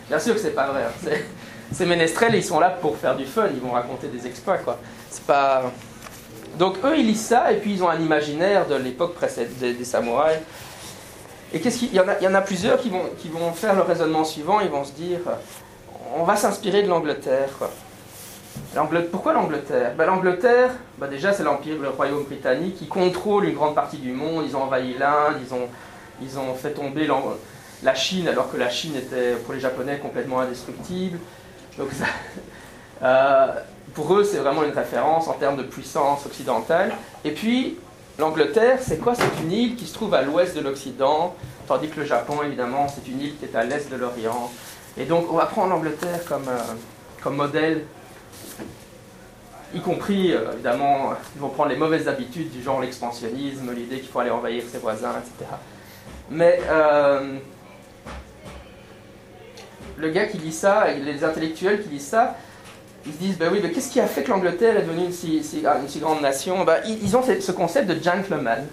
[0.08, 0.82] Bien sûr que c'est pas vrai.
[0.84, 1.10] hein.
[1.72, 4.58] Ces ménestrels, ils sont là pour faire du fun, ils vont raconter des exploits.
[5.10, 5.72] C'est pas.
[6.58, 9.84] Donc eux, ils lisent ça et puis ils ont un imaginaire de l'époque précédente des,
[9.84, 10.38] samouraïs.
[11.52, 14.24] Et qu'est-ce qu'il il y en a plusieurs qui vont qui vont faire le raisonnement
[14.24, 14.60] suivant.
[14.60, 15.20] Ils vont se dire,
[16.16, 17.48] on va s'inspirer de l'Angleterre.
[17.58, 17.70] quoi.
[18.74, 19.92] L'Angleterre- Pourquoi l'Angleterre?
[19.96, 24.12] Ben, L'Angleterre, ben, déjà c'est l'empire, le royaume britannique qui contrôle une grande partie du
[24.12, 24.44] monde.
[24.48, 25.68] Ils ont envahi l'Inde, ils ont,
[26.22, 27.08] ils ont fait tomber
[27.82, 31.18] la Chine alors que la Chine était pour les Japonais complètement indestructible.
[31.78, 32.04] Donc ça-
[33.02, 33.46] euh,
[33.94, 36.92] pour eux c'est vraiment une référence en termes de puissance occidentale.
[37.24, 37.78] Et puis
[38.18, 39.14] l'Angleterre c'est quoi?
[39.14, 41.34] C'est une île qui se trouve à l'ouest de l'Occident,
[41.66, 44.50] tandis que le Japon, évidemment, c'est une île qui est à l'est de l'Orient.
[44.96, 46.60] Et donc, on va prendre l'Angleterre comme, euh,
[47.22, 47.84] comme modèle,
[49.74, 54.08] y compris, euh, évidemment, ils vont prendre les mauvaises habitudes du genre l'expansionnisme, l'idée qu'il
[54.08, 55.50] faut aller envahir ses voisins, etc.
[56.30, 57.38] Mais euh,
[59.96, 62.36] le gars qui lit ça, les intellectuels qui lisent ça,
[63.06, 65.12] ils se disent, ben oui, mais qu'est-ce qui a fait que l'Angleterre est devenue une
[65.12, 66.64] si, ah, grande nation?
[66.64, 68.64] Ben, ils, ont ce concept de gentleman.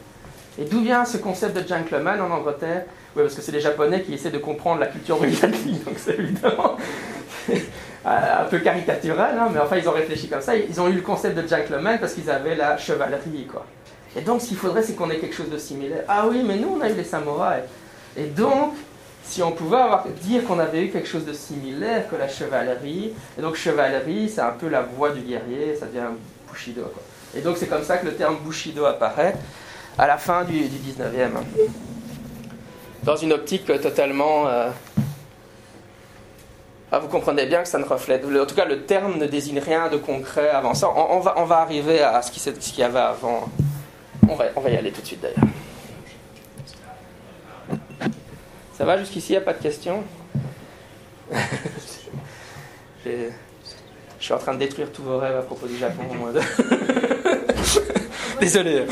[0.59, 2.85] Et d'où vient ce concept de gentleman en Angleterre?
[3.15, 6.17] Oui, parce que c'est les Japonais qui essaient de comprendre la culture britannique, donc c'est
[6.17, 6.77] évidemment
[8.05, 10.55] un peu caricatural, hein, mais enfin ils ont réfléchi comme ça.
[10.55, 13.65] Ils ont eu le concept de gentleman parce qu'ils avaient la chevalerie, quoi.
[14.15, 16.03] Et donc, ce qu'il faudrait, c'est qu'on ait quelque chose de similaire.
[16.07, 17.63] Ah oui, mais nous, on a eu les samouraïs.
[18.17, 18.73] Et donc,
[19.23, 19.77] si on pouvait
[20.21, 24.41] dire qu'on avait eu quelque chose de similaire que la chevalerie, et donc chevalerie, c'est
[24.41, 26.09] un peu la voie du guerrier, ça devient
[26.51, 26.91] Bushido.
[27.35, 29.35] Et donc, c'est comme ça que le terme Bushido apparaît
[29.97, 31.37] à la fin du, du 19e.
[31.37, 31.43] hein.
[33.03, 34.47] Dans une optique euh, totalement.
[34.47, 34.69] euh,
[36.91, 38.23] ah, vous comprenez bien que ça ne reflète.
[38.25, 40.89] En tout cas, le terme ne désigne rien de concret avant ça.
[40.89, 43.49] On, va, arriver à ce qu'il y avait avant.
[44.27, 45.37] On va, on va y aller tout de suite d'ailleurs.
[48.81, 50.03] Ça va jusqu'ici, il n'y a pas de questions
[53.05, 53.29] Je
[54.19, 56.01] suis en train de détruire tous vos rêves à propos du Japon.
[58.39, 58.79] Désolé.
[58.79, 58.87] Une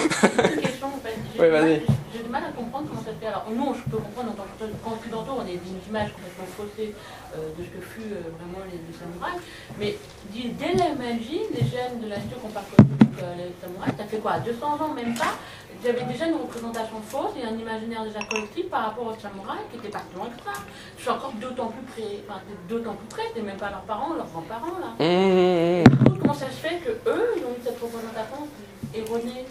[0.62, 1.16] question, en fait.
[1.34, 1.82] J'ai Oui, du mal- vas-y.
[2.14, 3.26] J'ai du mal à comprendre comment ça se fait.
[3.26, 6.94] Alors, nous, je peux comprendre en tant que occidentaux, on a des images complètement faussées
[7.34, 9.42] euh, de ce que fut euh, vraiment les, les samouraïs.
[9.80, 9.98] Mais
[10.30, 14.18] dès l'imagine, les jeunes de la nature qu'on parcouru donc, euh, les samouraïs, ça fait
[14.22, 14.38] quoi?
[14.38, 15.34] 200 ans, même pas?
[15.84, 19.78] J'avais déjà une représentation fausse et un imaginaire déjà collectif par rapport aux samouraïs qui
[19.80, 20.60] si loin que ça.
[20.98, 24.14] Je suis encore d'autant plus près, enfin, d'autant plus près, c'est même pas leurs parents,
[24.14, 24.92] leurs grands-parents là.
[25.00, 28.48] Mmh, coup, comment ça se fait que eux, ils ont eu cette représentation
[28.94, 29.46] erronée?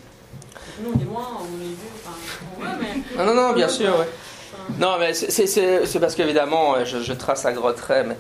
[0.82, 2.16] Nous, on est loin, on est vieux, enfin,
[2.56, 3.16] on veut, mais.
[3.24, 4.08] Non, non, non, bien sûr, ouais.
[4.78, 8.16] Non, mais c'est- parce qu'évidemment, euh, je, je trace à gros traits, mais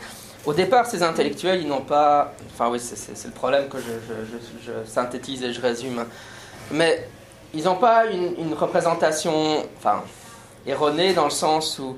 [0.46, 2.32] au départ, ces intellectuels, ils n'ont pas.
[2.54, 6.04] Enfin, oui, c'est- le problème que je- je synthétise et je résume.
[6.70, 7.06] Mais
[7.54, 10.02] ils n'ont pas une, représentation enfin,
[10.66, 11.96] erronée dans le sens où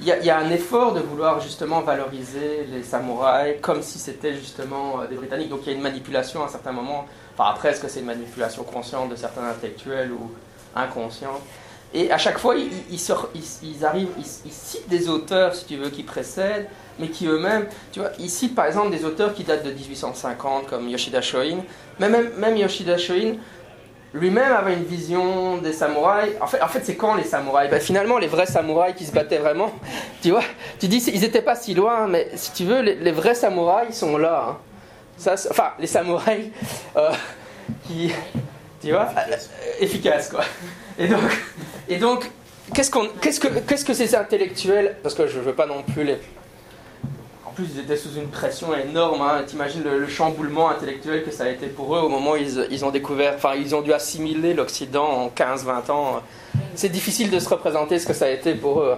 [0.00, 5.02] il y, a, un effort de vouloir justement valoriser les samouraïs comme si c'était justement
[5.02, 5.50] euh, des Britanniques.
[5.50, 7.04] Donc il y a une manipulation à un certain moment.
[7.34, 10.30] Enfin, après, est-ce que c'est une manipulation consciente de certains intellectuels ou
[10.74, 11.42] inconsciente
[11.92, 13.00] et à chaque fois, ils, ils,
[13.62, 16.68] ils- arrivent, ils citent des auteurs, si tu veux, qui précèdent,
[17.00, 20.68] mais qui eux-mêmes, tu vois, ils citent par exemple des auteurs qui datent de 1850,
[20.68, 21.64] comme Yoshida Shoin.
[21.98, 23.34] Mais même, même Yoshida Shoin,
[24.12, 26.32] lui-même avait une vision des samouraïs.
[26.40, 27.70] En fait, en fait c'est quand les samouraïs?
[27.70, 29.70] Ben, Finalement, les vrais samouraïs qui se battaient vraiment,
[30.22, 30.42] tu vois,
[30.78, 33.94] tu dis, ils n'étaient pas si loin, mais si tu veux, les, les vrais samouraïs
[33.96, 34.46] sont là.
[34.50, 34.56] hein.
[35.16, 36.50] Ça, enfin, les samouraïs
[36.96, 37.10] euh,
[37.86, 38.12] qui,
[38.82, 39.36] tu vois, euh,
[39.80, 40.44] efficaces, quoi.
[40.98, 41.20] Et donc,
[41.88, 42.30] et donc,
[42.74, 46.04] qu'est-ce qu'on, qu'est-ce que, qu'est-ce que ces intellectuels, parce que je veux pas non plus
[46.04, 46.18] les,
[47.50, 49.20] en plus ils étaient sous une pression énorme.
[49.22, 49.42] Hein.
[49.46, 52.84] T'imagines le, le chamboulement intellectuel que ça a été pour eux au moment où ils,
[52.84, 56.22] ont découvert, enfin ils ont dû assimiler l'Occident en 15-20 ans.
[56.74, 58.94] C'est difficile de se représenter ce que ça a été pour eux.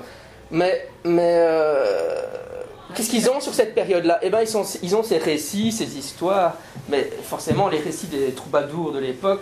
[0.50, 2.22] Mais, mais euh,
[2.94, 4.18] qu'est-ce qu'ils ont sur cette période-là?
[4.22, 6.54] Eh ben ils, ils ont ces récits, ces histoires,
[6.90, 9.40] mais forcément les récits des troubadours de l'époque,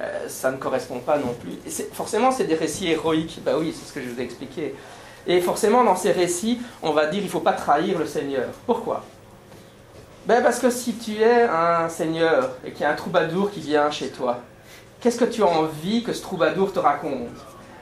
[0.00, 1.52] euh, ça ne correspond pas non plus.
[1.92, 3.40] Forcément, c'est des récits héroïques.
[3.44, 4.74] Bah oui, c'est ce que je vous ai expliqué.
[5.26, 8.48] Et forcément, dans ces récits, on va dire il ne faut pas trahir le Seigneur.
[8.66, 9.04] Pourquoi?
[10.26, 13.60] Ben Parce que si tu es un Seigneur et qu'il y a un troubadour qui
[13.60, 14.38] vient chez toi,
[15.00, 17.28] qu'est-ce que tu as envie que ce troubadour te raconte?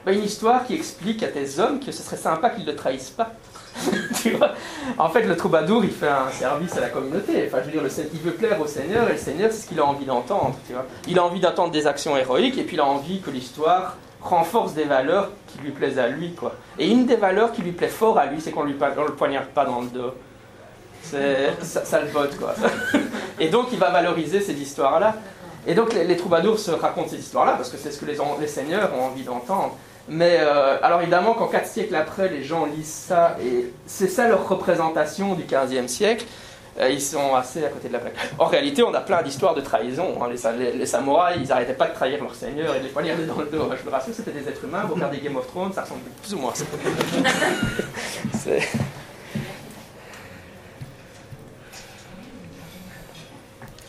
[0.05, 2.75] Ben, Une histoire qui explique à tes hommes que ce serait sympa qu'ils ne le
[2.75, 3.31] trahissent pas.
[4.97, 7.45] En fait, le troubadour, il fait un service à la communauté.
[7.47, 9.79] Enfin, je veux dire, il veut plaire au Seigneur, et le Seigneur, c'est ce qu'il
[9.79, 10.55] a envie d'entendre.
[11.07, 14.73] Il a envie d'entendre des actions héroïques, et puis il a envie que l'histoire renforce
[14.73, 16.33] des valeurs qui lui plaisent à lui.
[16.33, 16.53] Quoi.
[16.77, 19.47] Et une des valeurs qui lui plaît fort à lui, c'est qu'on on le poignarde
[19.47, 20.13] pas dans le dos.
[21.03, 21.17] Ça,
[21.83, 22.53] ça le botte, quoi.
[23.39, 25.15] Et donc, il va valoriser ces histoires-là.
[25.65, 28.47] Et donc, les, troubadours se racontent ces histoires-là, parce que c'est ce que les, les
[28.47, 29.75] seigneurs ont envie d'entendre.
[30.07, 34.27] Mais euh, alors évidemment, quand quatre siècles après, les gens lisent ça, et c'est ça
[34.27, 36.25] leur représentation du 15e siècle,
[36.89, 38.15] ils sont assez à côté de la plaque.
[38.39, 40.17] En réalité, on a plein d'histoires de trahison.
[40.21, 40.27] hein.
[40.31, 42.89] Les, sa- les- les samouraïs, ils n'arrêtaient pas de trahir leur seigneur et de les
[42.89, 43.69] poignarder dans le dos.
[43.79, 44.83] Je me rassure, c'était des êtres humains.
[44.87, 46.65] Vous regardez Game of Thrones, ça ressemble plus ou moins à ça.
[48.43, 48.67] C'est-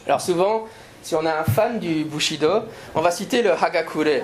[0.06, 0.66] Alors souvent,
[1.02, 2.62] si on est un fan du Bushido,
[2.94, 4.22] on va citer le Hagakure.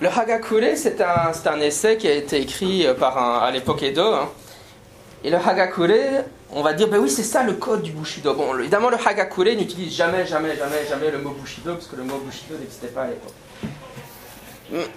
[0.00, 3.50] Le Hagakure, c'est un, c'est un essai qui a été écrit euh, par un, à
[3.50, 4.02] l'époque Edo.
[4.14, 4.28] hein.
[5.24, 8.34] Et le Hagakure, on va dire, ben oui, c'est ça le code du Bushido.
[8.34, 12.04] Bon, évidemment, le Hagakure n'utilise jamais, jamais, jamais, jamais le mot Bushido, parce que le
[12.04, 13.34] mot Bushido n'existait pas à l'époque.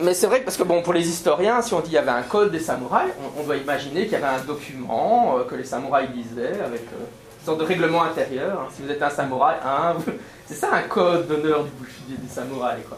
[0.02, 2.12] Mais c'est vrai parce que bon, pour les historiens, si on dit qu'il y avait
[2.12, 5.64] un code des samouraïs, on, doit imaginer qu'il y avait un document euh, que les
[5.64, 7.06] samouraïs lisaient avec euh,
[7.40, 8.60] une sorte de règlement intérieur.
[8.60, 8.68] Hein.
[8.76, 9.96] Si vous êtes un samouraï, hein,
[10.46, 12.84] c'est ça un code d'honneur du bushido des samouraïs.
[12.88, 12.98] Quoi.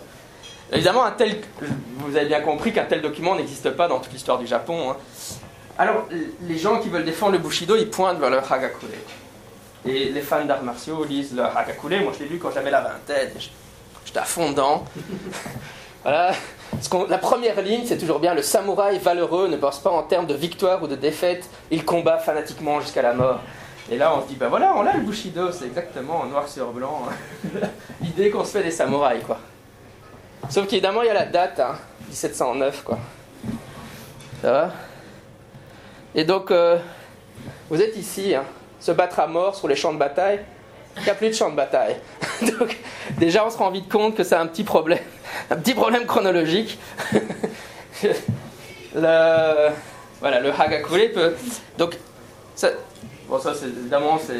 [0.72, 1.36] Évidemment, un tel,
[1.97, 4.91] vous avez bien compris qu'un tel document n'existe pas dans toute l'histoire du Japon.
[4.91, 4.97] Hein.
[5.78, 6.07] Alors,
[6.41, 8.89] les gens qui veulent défendre le bushido, ils pointent vers le hagakure.
[9.86, 12.01] Et les fans d'arts martiaux lisent le hagakure.
[12.01, 13.32] Moi, je l'ai lu quand j'avais la vingtaine.
[14.05, 14.86] J'étais à fond dedans.
[16.03, 16.34] voilà.
[17.09, 20.34] La première ligne, c'est toujours bien le samouraï valeureux ne pense pas en termes de
[20.34, 23.39] victoire ou de défaite, il combat fanatiquement jusqu'à la mort.
[23.91, 26.71] Et là, on se dit, ben voilà, on a le Bushido, c'est exactement noir sur
[26.71, 27.03] blanc
[28.01, 29.39] l'idée qu'on se fait des samouraïs, quoi.
[30.49, 31.61] Sauf qu'évidemment, il y a la date,
[32.07, 32.99] 1709, hein, quoi.
[34.41, 34.71] Ça va?
[36.16, 36.78] Et donc, euh,
[37.70, 38.43] vous êtes ici, hein,
[38.80, 40.39] se battre à mort sur les champs de bataille.
[40.97, 41.95] Il n'y a plus de champs de bataille.
[42.41, 42.78] donc,
[43.18, 44.99] déjà, on se rend vite compte que c'est un petit problème
[45.49, 46.78] un petit problème chronologique.
[48.93, 49.72] voilà,
[50.41, 51.36] le Hagakure peut.
[51.78, 51.97] Donc,
[52.55, 52.70] ça,
[53.28, 54.36] bon, ça, évidemment, c'est,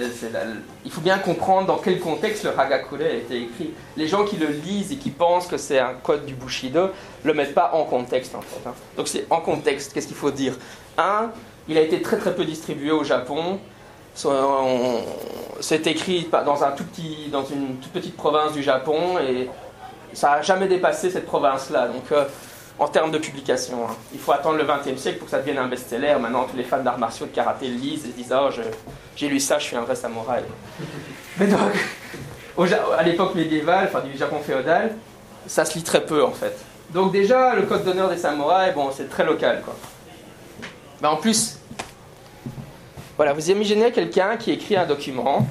[0.86, 3.74] il faut bien comprendre dans quel contexte le Hagakure a été écrit.
[3.98, 6.90] Les gens qui le lisent et qui pensent que c'est un code du Bushido
[7.24, 8.68] le mettent pas en contexte, en fait.
[8.68, 8.74] Hein.
[8.98, 9.94] Donc, c'est en contexte.
[9.94, 10.58] Qu'est-ce qu'il faut dire?
[10.98, 11.32] Un,
[11.68, 13.60] il a été très très peu distribué au Japon.
[14.16, 19.50] C'est écrit dans, un tout petit, dans une toute petite province du Japon et
[20.14, 21.88] ça n'a jamais dépassé cette province-là.
[21.88, 22.26] Donc, euh,
[22.80, 23.96] en termes de publication, hein.
[24.14, 26.16] il faut attendre le XXe siècle pour que ça devienne un best-seller.
[26.20, 28.50] Maintenant, tous les fans d'arts martiaux, de karaté le lisent et se disent Oh,
[29.16, 30.44] j'ai lu ça, je suis un vrai samouraï.
[31.40, 31.60] Mais donc,
[32.98, 34.96] à l'époque médiévale, enfin du Japon féodal,
[35.48, 36.56] ça se lit très peu en fait.
[36.92, 39.76] Donc, déjà, le code d'honneur des samouraïs, bon, c'est très local quoi.
[41.04, 41.58] Ben, en plus,
[43.18, 45.46] voilà, vous imaginez quelqu'un qui écrit un document.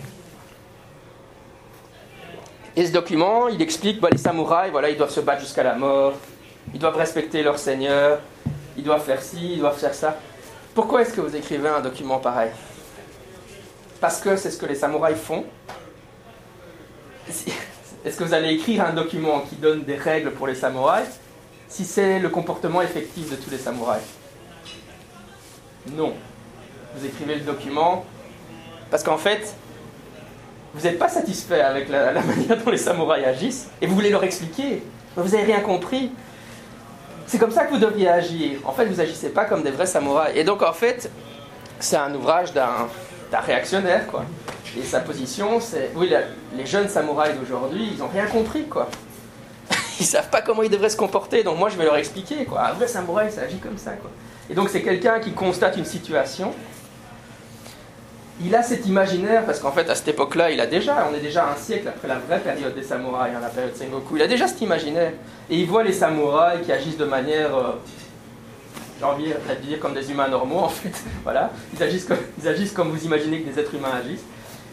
[2.74, 5.74] Et ce document, il explique bah, les samouraïs, voilà, ils doivent se battre jusqu'à la
[5.74, 6.14] mort,
[6.72, 8.20] ils doivent respecter leur seigneur,
[8.78, 10.16] ils doivent faire ci, ils doivent faire ça.
[10.74, 12.50] Pourquoi est-ce que vous écrivez un document pareil?
[14.00, 15.44] Parce que c'est ce que les samouraïs font.
[18.04, 21.20] Est-ce que vous allez écrire un document qui donne des règles pour les samouraïs?
[21.68, 24.21] Si c'est le comportement effectif de tous les samouraïs
[25.90, 26.14] Non.
[26.94, 28.04] Vous écrivez le document
[28.92, 29.54] parce qu'en fait,
[30.74, 34.22] vous n'êtes pas satisfait avec la, manière dont les samouraïs agissent, et vous voulez leur
[34.22, 34.82] expliquer,
[35.16, 36.12] vous n'avez rien compris.
[37.26, 38.58] C'est comme ça que vous devriez agir.
[38.64, 40.36] En fait, vous n'agissez pas comme des vrais samouraïs.
[40.36, 41.10] Et donc, en fait,
[41.80, 42.88] c'est un ouvrage d'un
[43.32, 44.24] réactionnaire, quoi.
[44.78, 45.90] Et sa position, c'est...
[45.94, 46.12] Oui,
[46.54, 48.88] les jeunes samouraïs d'aujourd'hui, ils n'ont rien compris, quoi.
[50.00, 52.66] Ils savent pas comment ils devraient se comporter, donc moi, je vais leur expliquer, quoi.
[52.66, 54.10] Un vrai samouraï, ça agit comme ça, quoi.
[54.50, 56.52] Et donc, c'est quelqu'un qui constate une situation,
[58.44, 61.20] il a cet imaginaire, parce qu'en fait, à cette époque-là, il a déjà, on est
[61.20, 64.26] déjà un siècle après la vraie période des samouraïs, hein, la période Sengoku, il a
[64.26, 65.12] déjà cet imaginaire.
[65.48, 67.72] Et il voit les samouraïs qui agissent de manière, euh,
[68.98, 70.92] j'ai envie de dire comme des humains normaux, en fait.
[71.22, 74.24] Voilà, ils agissent, comme, ils agissent comme vous imaginez que des êtres humains agissent.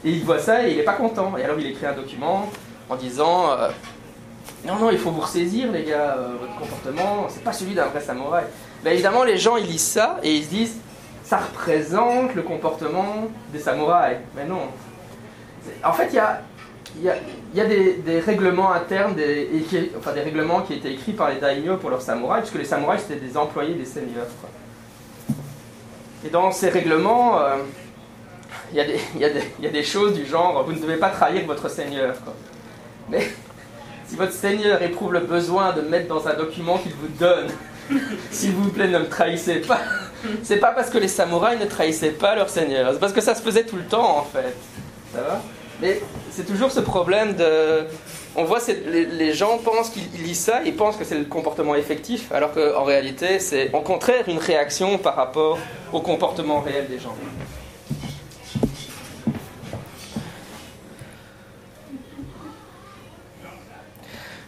[0.04, 1.38] Et il voit ça et il n'est pas content.
[1.38, 2.50] Et alors il écrit un document
[2.90, 3.70] en disant euh,
[4.66, 7.86] Non, non, il faut vous ressaisir, les gars, euh, votre comportement, c'est pas celui d'un
[7.86, 8.46] vrai samouraï.
[8.84, 10.78] Mais évidemment, les gens, ils lisent ça et ils se disent
[11.24, 14.18] ça représente le comportement des samouraïs.
[14.36, 14.62] Mais non.
[15.84, 16.42] En fait, il y a,
[17.54, 19.16] y a, des, règlements internes,
[19.98, 23.04] enfin des règlements qui étaient écrits par les daimyo pour leurs samouraïs, puisque les samouraïs
[23.08, 24.26] c'était des employés des seigneurs.
[26.26, 27.40] Et dans ces règlements,
[28.74, 32.16] il y, y, a des choses du genre vous ne devez pas trahir votre seigneur.
[33.08, 33.30] Mais
[34.08, 37.50] si votre seigneur éprouve le besoin de mettre dans un document qu'il vous donne,
[38.32, 39.82] s'il vous plaît, ne me trahissez pas.
[40.44, 43.36] C'est pas parce que les samouraïs ne trahissaient pas leur seigneur, c'est parce que ça
[43.36, 44.56] se faisait tout le temps en fait.
[45.14, 45.42] Ça va?
[45.82, 47.86] Mais c'est toujours ce problème de.
[48.36, 51.76] On voit, les, les gens pensent qu'ils lisent ça, ils pensent que c'est le comportement
[51.76, 55.58] effectif, alors qu'en réalité, c'est au contraire une réaction par rapport
[55.92, 57.16] au comportement réel des gens.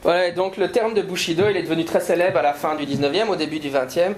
[0.03, 3.27] Donc le terme de Bushido, il est devenu très célèbre à la fin du 19e,
[3.27, 4.13] au début du 20e.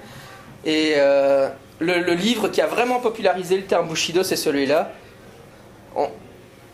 [0.66, 4.92] Et euh, le, livre qui a vraiment popularisé le terme Bushido, c'est celui-là.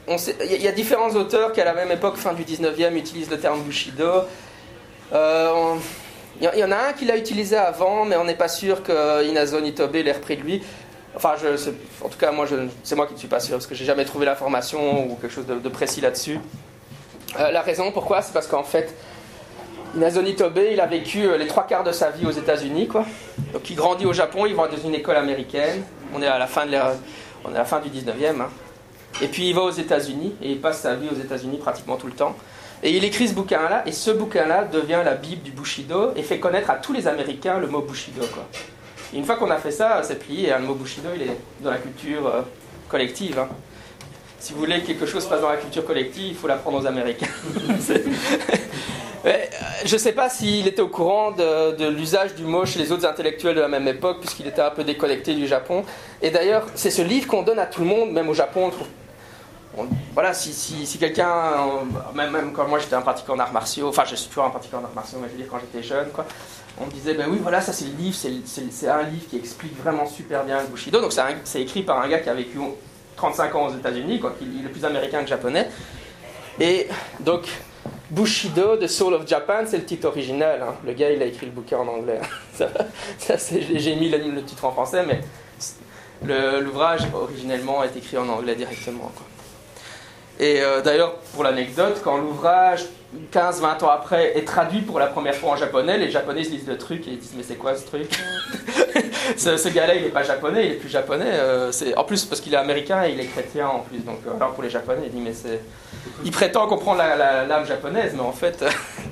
[0.07, 3.39] Il y a différents auteurs qui, à la même époque, fin du 19e, utilisent le
[3.39, 4.23] terme Bushido.
[5.13, 5.75] Euh,
[6.41, 9.27] il y en a un qui l'a utilisé avant, mais on n'est pas sûr que
[9.27, 10.63] Inazo Nitobe l'ait repris de lui.
[11.15, 11.33] Enfin,
[12.01, 12.45] en tout cas, moi,
[12.83, 15.33] c'est moi qui ne suis pas sûr, parce que j'ai jamais trouvé l'information ou quelque
[15.33, 16.39] chose de, précis là-dessus.
[17.37, 18.95] Euh, la raison pourquoi, c'est parce qu'en fait,
[19.95, 23.05] Inazoni Tobe, il a vécu euh, les trois quarts de sa vie aux États-Unis, quoi.
[23.53, 25.83] Donc il grandit au Japon, il va dans une école américaine.
[26.13, 26.75] On est à la fin, de
[27.45, 28.41] on est à la fin du 19e.
[28.41, 28.49] Hein.
[29.21, 32.07] Et puis il va aux États-Unis et il passe sa vie aux États-Unis pratiquement tout
[32.07, 32.35] le temps.
[32.81, 36.39] Et il écrit ce bouquin-là, et ce bouquin-là devient la Bible du Bushido et fait
[36.39, 38.21] connaître à tous les Américains le mot Bushido.
[38.33, 38.47] Quoi.
[39.13, 41.37] Et une fois qu'on a fait ça, c'est plié, et le mot Bushido, il est
[41.59, 42.41] dans la culture euh,
[42.87, 43.37] collective.
[43.37, 43.49] hein.
[44.39, 46.85] Si vous voulez que quelque chose passe dans la culture collective, il faut l'apprendre aux
[46.87, 47.27] Américains.
[49.25, 49.33] Euh,
[49.83, 53.05] Je ne sais pas s'il était au courant de, l'usage du mot chez les autres
[53.05, 55.83] intellectuels de la même époque, puisqu'il était un peu déconnecté du Japon.
[56.21, 58.67] Et d'ailleurs, c'est ce livre qu'on donne à tout le monde, même au Japon.
[58.67, 58.87] on trouve-
[60.13, 63.89] voilà, si, si, si quelqu'un, euh, même, même quand moi j'étais un pratiquant d'arts martiaux,
[63.89, 66.09] enfin je suis toujours un pratiquant d'arts martiaux, mais je veux dire quand j'étais jeune,
[66.11, 66.25] quoi,
[66.79, 69.77] on me disait, ben oui, voilà, ça c'est le livre, c'est- un livre qui explique
[69.77, 71.01] vraiment super bien le Bushido.
[71.01, 71.11] Donc
[71.43, 72.57] c'est écrit par un gars qui a vécu
[73.19, 75.67] 35 ans aux États-Unis, quoi, il est plus américain que japonais.
[76.57, 76.87] Et
[77.19, 77.49] donc,
[78.09, 80.61] Bushido, The Soul of Japan, c'est le titre original.
[80.63, 80.75] hein.
[80.85, 82.19] Le gars, il a écrit le bouquin en anglais.
[82.53, 82.67] Ça,
[83.17, 83.35] ça,
[83.75, 85.19] J'ai mis le, le titre en français, mais
[86.61, 89.11] l'ouvrage originellement est écrit en anglais directement.
[89.15, 89.25] quoi.
[90.39, 92.85] Et euh, d'ailleurs, pour l'anecdote, quand l'ouvrage,
[93.33, 96.67] 15-20 ans après, est traduit pour la première fois en japonais, les japonais se lisent
[96.67, 98.09] le truc et ils disent Mais c'est quoi ce truc?
[99.37, 101.25] Ce, gars-là, il n'est pas japonais, il est plus japonais.
[101.29, 103.99] euh, en plus, parce qu'il est américain et il est chrétien en plus.
[103.99, 105.59] Donc, euh, alors pour les japonais, il dit Mais c'est.
[106.23, 108.65] Il prétend comprendre la- la- l'âme japonaise, mais en fait,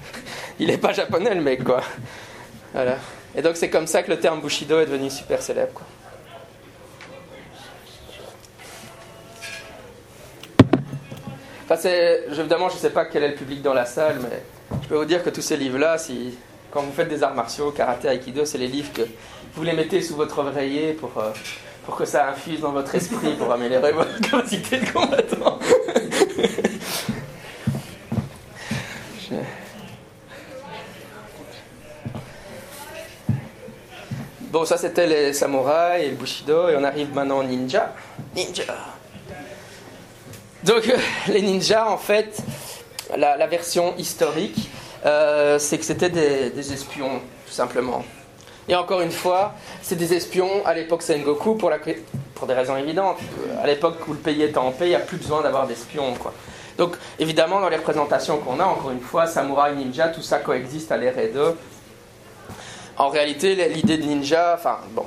[0.59, 1.81] il n'est pas japonais le mec, quoi.
[2.73, 2.95] Voilà.
[3.35, 5.85] Et donc, c'est comme ça que le terme Bushido est devenu super célèbre, quoi.
[11.69, 11.89] Enfin,
[12.31, 14.41] évidemment, je ne sais pas quel est le public dans la salle, mais
[14.83, 16.33] je peux vous dire que tous ces livres-là, si,
[16.71, 19.01] quand vous faites des arts martiaux, karaté, aikido, c'est les livres que
[19.53, 21.31] vous les mettez sous votre oreiller pour, euh,
[21.85, 25.59] pour que ça infuse dans votre esprit, pour améliorer votre capacité de combattant.
[34.39, 37.93] Bon, ça c'était les samouraïs et le bushido, et on arrive maintenant au ninja.
[38.33, 38.96] Ninja
[40.67, 40.97] donc euh,
[41.29, 42.41] les ninjas, en fait,
[43.15, 44.69] la, version historique,
[45.05, 48.03] euh, c'est que c'était des, espions, tout simplement.
[48.67, 51.71] Et encore une fois, c'est des espions à l'époque Sengoku pour,
[52.35, 53.17] pour des raisons évidentes.
[53.47, 55.67] Euh, À l'époque où le pays était en paix, il n'y a plus besoin d'avoir
[55.67, 56.13] d'espions.
[56.15, 56.33] Quoi.
[56.77, 60.91] Donc évidemment, dans les représentations qu'on a, encore une fois, samouraï, ninja, tout ça coexiste
[60.91, 61.55] à l'ère Edo.
[62.97, 65.05] En réalité, l'idée de ninja, enfin bon,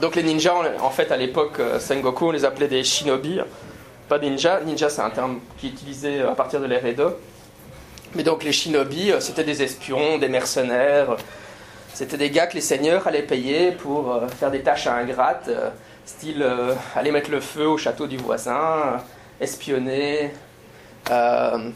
[0.00, 3.40] donc les ninjas, en fait, à l'époque Sengoku, on les appelait des shinobi,
[4.12, 4.60] pas ninja.
[4.60, 7.16] Ninja, c'est un terme qui est utilisé à partir de l'ère Edo.
[8.14, 11.16] Mais donc les shinobi, euh, c'était des espions, des mercenaires.
[11.94, 15.70] C'était des gars que les seigneurs allaient payer pour euh, faire des tâches ingrates, euh,
[16.04, 20.30] style euh, aller mettre le feu au château du voisin, euh, espionner.
[21.10, 21.70] euh,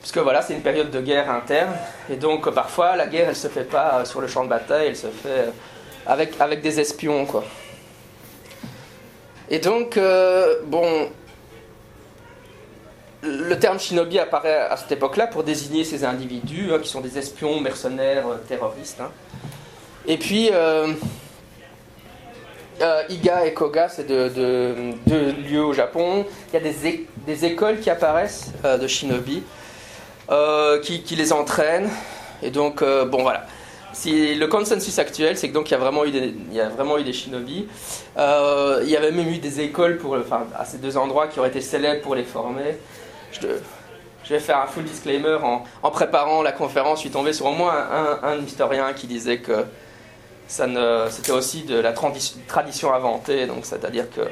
[0.00, 1.74] parce que voilà, c'est une période de guerre interne.
[2.10, 4.50] Et donc euh, parfois, la guerre, elle se fait pas euh, sur le champ de
[4.50, 5.50] bataille, elle se fait euh,
[6.06, 7.42] avec, avec des espions, quoi.
[9.50, 11.10] Et donc, euh, bon,
[13.22, 17.18] le terme shinobi apparaît à cette époque-là pour désigner ces individus hein, qui sont des
[17.18, 19.00] espions, mercenaires, euh, terroristes.
[19.00, 19.10] hein.
[20.06, 20.88] Et puis, euh,
[22.80, 24.74] euh, Iga et Koga, c'est deux de,
[25.06, 26.26] deux lieux au Japon.
[26.52, 29.44] Il y a des, écoles qui apparaissent de shinobi
[30.82, 31.88] qui, les entraînent.
[32.42, 33.46] Et donc, bon, voilà.
[33.92, 36.60] Si, le consensus actuel, c'est que donc il y a vraiment eu des, il y
[36.60, 37.68] a vraiment eu des shinobi.
[38.16, 41.50] Il y avait même eu des écoles pour, enfin, à ces deux endroits qui auraient
[41.50, 42.76] été célèbres pour les former.
[43.40, 45.38] Je, vais faire un full disclaimer.
[45.82, 47.74] En, préparant la conférence, je suis tombé sur au moins
[48.22, 49.64] un, historien qui disait que
[50.46, 50.66] ça
[51.10, 53.46] c'était aussi de la tradi- tradition inventée.
[53.46, 54.22] Donc, c'est-à-dire que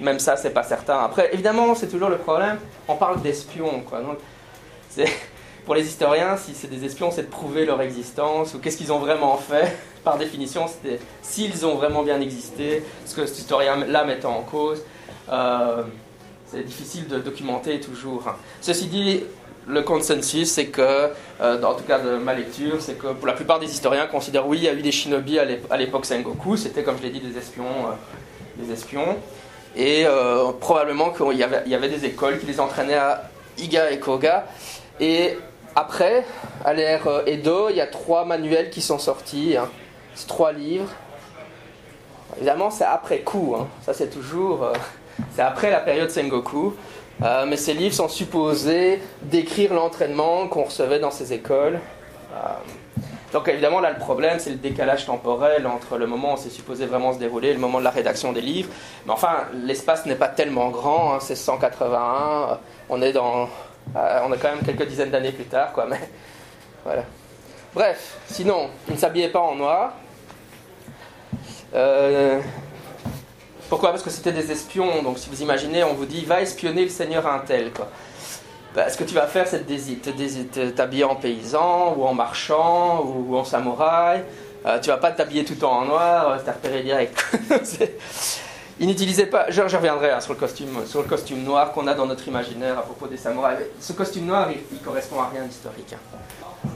[0.00, 0.98] même ça, c'est pas certain.
[0.98, 2.58] Après, évidemment, c'est toujours le problème.
[2.86, 4.00] On parle d'espions, quoi.
[5.64, 8.92] Pour les historiens, si c'est des espions, c'est de prouver leur existence ou qu'est-ce qu'ils
[8.92, 9.76] ont vraiment fait.
[10.04, 14.82] Par définition, c'était s'ils ont vraiment bien existé, ce que cet historien-là mettait en cause.
[15.30, 15.82] Euh,
[16.50, 18.24] c'est difficile de documenter toujours.
[18.60, 19.24] Ceci dit,
[19.66, 23.34] le consensus, c'est que, euh, en tout cas de ma lecture, c'est que pour la
[23.34, 26.06] plupart des historiens considèrent oui, il y a eu des shinobi à l'ép- à l'époque
[26.06, 29.16] Sengoku, c'était comme je l'ai dit des espions, euh, des espions,
[29.76, 33.28] et euh, probablement qu'il y avait, des écoles qui les entraînaient à
[33.58, 34.46] Iga et Koga,
[35.00, 35.36] et
[35.76, 36.24] après,
[36.64, 39.68] à l'ère Edo, il y a trois manuels qui sont sortis, hein.
[40.14, 40.88] c'est trois livres.
[42.36, 43.68] Évidemment, c'est après coup, hein.
[43.84, 44.64] ça c'est toujours,
[45.34, 46.74] c'est après la période Sengoku.
[47.20, 51.80] Euh, mais ces livres sont supposés décrire l'entraînement qu'on recevait dans ces écoles.
[52.32, 52.36] Euh,
[53.32, 56.86] donc évidemment, là, le problème, c'est le décalage temporel entre le moment où c'est supposé
[56.86, 58.70] vraiment se dérouler et le moment de la rédaction des livres.
[59.04, 62.54] Mais enfin, l'espace n'est pas tellement grand, hein, c'est 181, euh,
[62.88, 63.48] on est dans...
[63.96, 66.00] euh, on est quand même quelques dizaines d'années plus tard, quoi, mais
[66.84, 67.02] voilà.
[67.74, 69.92] Bref, sinon, ils ne s'habillaient pas en noir.
[73.68, 73.90] Euh, pourquoi?
[73.90, 75.02] Parce que c'était des espions.
[75.02, 77.72] Donc, si vous imaginez, on vous dit va espionner le seigneur Intel.
[77.72, 77.88] Quoi.
[78.88, 83.44] ce que tu vas faire, c'est de t'habiller en paysan, ou en marchand, ou en
[83.44, 84.24] samouraï.
[84.66, 87.24] Euh, tu vas pas t'habiller tout le temps en noir, euh, t'as repéré direct.
[88.80, 91.94] Ils n'utilisaient pas, je, reviendrai hein, sur, le costume, sur le costume noir qu'on a
[91.94, 93.58] dans notre imaginaire à propos des samouraïs.
[93.80, 95.94] Ce costume noir, il, correspond à rien d'historique.
[95.94, 96.68] Hein.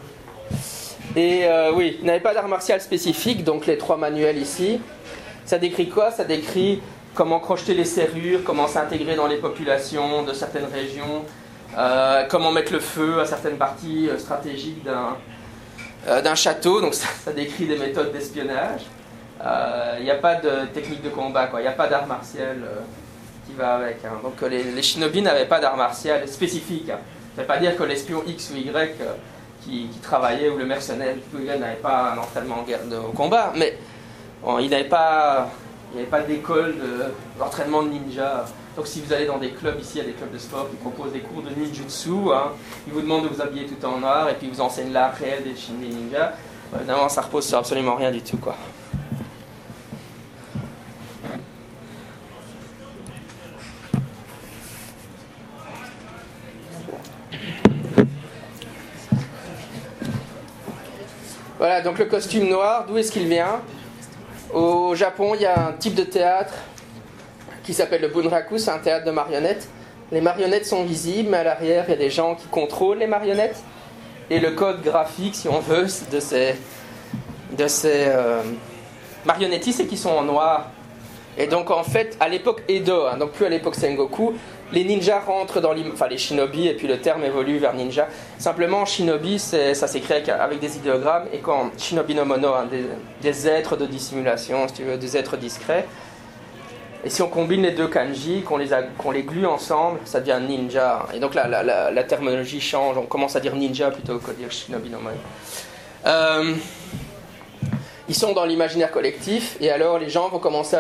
[1.15, 4.81] Et euh, oui, il n'avait pas d'art martial spécifique, donc les trois manuels ici.
[5.53, 6.11] Ça décrit quoi?
[6.11, 6.81] Ça décrit
[7.15, 11.27] comment crocheter les serrures, comment s'intégrer dans les populations de certaines régions,
[11.77, 16.81] euh, comment mettre le feu à certaines parties euh, stratégiques d'un château.
[16.81, 18.81] Donc ça, décrit des méthodes d'espionnage.
[19.99, 22.57] Il n'y a pas de technique de combat, il n'y a pas d'art martial
[23.47, 23.99] qui va avec.
[24.07, 24.21] Hein.
[24.23, 26.89] Donc les, les shinobi n'avaient pas d'art martial spécifique.
[26.89, 27.01] Hein.
[27.37, 28.97] Ça ne veut pas dire que l'espion X ou Y
[29.63, 32.65] qui, travaillait ou le mercenaire n'avait pas un entraînement
[33.07, 33.77] au combat, mais
[34.61, 35.49] il n'avait pas,
[36.11, 36.75] pas d'école
[37.39, 38.45] d'entraînement de, ninja.
[38.77, 40.69] Donc si vous allez dans des clubs, ici il y a des clubs de sport
[40.71, 42.53] qui proposent des cours de ninjutsu, hein,
[42.87, 45.15] ils vous demandent de vous habiller tout en noir et puis ils vous enseignent l'art
[45.15, 46.33] réel des, des ninjas.
[46.75, 48.39] Évidemment, ça repose sur absolument rien du tout.
[48.39, 48.57] quoi.
[61.59, 63.61] Voilà, donc le costume noir, d'où est-ce qu'il vient?
[64.53, 66.53] Au Japon, il y a un type de théâtre
[67.63, 69.67] qui s'appelle le bunraku, c'est un théâtre de marionnettes.
[70.11, 73.07] Les marionnettes sont visibles, mais à l'arrière, il y a des gens qui contrôlent les
[73.07, 73.63] marionnettes.
[74.29, 76.55] Et le code graphique, si on veut, de ces,
[77.57, 78.43] de ces euh,
[79.25, 80.71] marionnettistes, c'est qu'ils sont en noir.
[81.39, 84.35] Et donc, en fait, à l'époque Edo, hein, donc plus à l'époque Sengoku,
[84.73, 88.09] les ninjas rentrent dans enfin les shinobi, et puis le terme évolue vers ninja.
[88.39, 92.67] Simplement, shinobi, ça s'écrit avec, des idéogrammes, et quand shinobi no mono, hein,
[93.21, 95.87] des, êtres de dissimulation, si tu veux, des êtres discrets.
[97.05, 101.07] Et si on combine les deux kanji, qu'on les, glue ensemble, ça devient ninja.
[101.15, 104.89] Et donc la, la, terminologie change, on commence à dire ninja plutôt que dire shinobi
[104.89, 105.17] no mono.
[106.07, 106.55] Euh,
[108.09, 110.77] ils sont dans l'imaginaire collectif et alors les gens vont commencer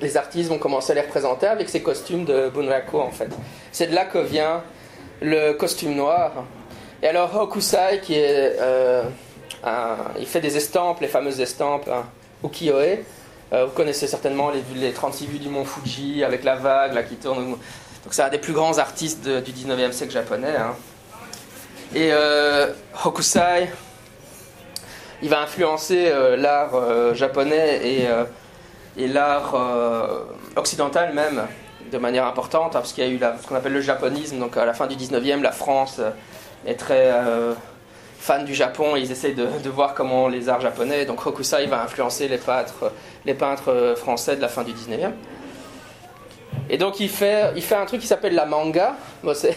[0.00, 3.30] les, artistes vont commencer à les représenter avec ces costumes de Bunraku en fait.
[3.72, 4.62] C'est de là que vient
[5.20, 6.32] le costume noir.
[7.02, 9.04] Et alors Hokusai qui est euh,
[10.18, 12.04] il fait des estampes, les fameuses estampes hein.
[13.52, 17.02] Euh, vous connaissez certainement les, les, 36 vues du mont Fuji avec la vague là,
[17.02, 17.50] qui tourne.
[17.50, 17.58] Donc
[18.10, 20.56] c'est un des plus grands artistes du 19e siècle japonais.
[20.56, 20.74] Hein.
[21.94, 22.72] Et euh,
[23.04, 23.70] Hokusai,
[25.24, 28.24] il va influencer euh, l'art euh, japonais et, euh,
[28.98, 29.56] et l'art
[30.54, 31.46] occidental même
[31.90, 34.56] de manière importante, hein, parce qu'il y a eu ce qu'on appelle le japonisme, donc
[34.56, 36.00] à la fin du 19e, la France
[36.66, 37.10] est très
[38.18, 41.82] fan du Japon et ils essayent de, voir comment les arts japonais, donc Hokusai va
[41.82, 42.92] influencer les peintres,
[43.24, 45.10] les peintres français de la fin du 19e.
[46.70, 48.94] Et donc il fait, il fait un truc qui s'appelle la manga.
[49.22, 49.56] Bon, c'est,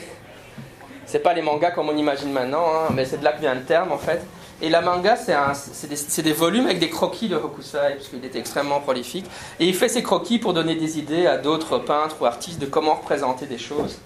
[1.06, 3.54] c'est pas les mangas comme on imagine maintenant, hein, mais c'est de là que vient
[3.54, 4.22] le terme en fait.
[4.60, 8.80] Et la manga, c'est des, volumes avec des croquis de Hokusai, parce qu'il était extrêmement
[8.80, 9.26] prolifique.
[9.60, 12.66] Et il fait ces croquis pour donner des idées à d'autres peintres ou artistes de
[12.66, 14.00] comment représenter des choses.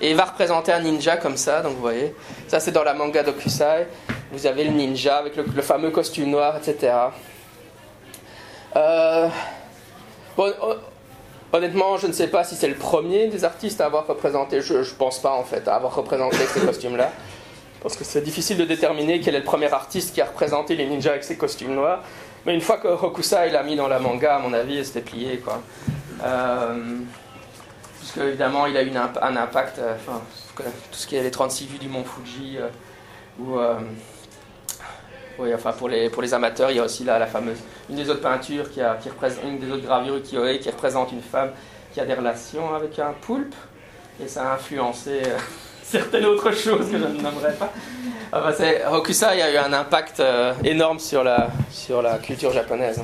[0.00, 2.14] Et il va représenter un ninja comme ça, donc vous voyez.
[2.46, 3.88] Ça, c'est dans la manga d'Hokusai.
[4.32, 6.92] Vous avez le ninja avec le, fameux costume noir, etc.
[8.76, 9.28] Euh,
[11.52, 14.74] honnêtement, je ne sais pas si c'est le premier des artistes à avoir représenté, je
[14.74, 17.10] ne pense pas en fait, à avoir représenté ces costumes-là
[17.82, 20.86] parce que c'est difficile de déterminer quel est le premier artiste qui a représenté les
[20.86, 22.02] ninjas avec ses costumes noirs.
[22.46, 25.38] Mais une fois que Hokusai l'a mis dans la manga, à mon avis, c'était plié.
[25.38, 25.62] Quoi.
[26.22, 26.98] Euh,
[27.98, 30.20] puisque évidemment, il a eu un, impact, euh, enfin,
[30.56, 32.68] tout ce qui est les 36 vues du mont Fuji, euh,
[33.38, 33.58] ou,
[35.38, 37.58] oui, enfin, pour les, pour les amateurs, il y a aussi la, la fameuse,
[37.88, 41.12] une des autres peintures, qui, a, qui représente, une des autres gravures qui, qui représente
[41.12, 41.52] une femme
[41.94, 43.54] qui a des relations avec un poulpe,
[44.22, 45.22] et ça a influencé
[45.90, 47.72] certaines autres choses que je ne nommerai pas.
[48.92, 53.02] Hokusai a eu un impact euh, énorme sur la, sur la culture japonaise.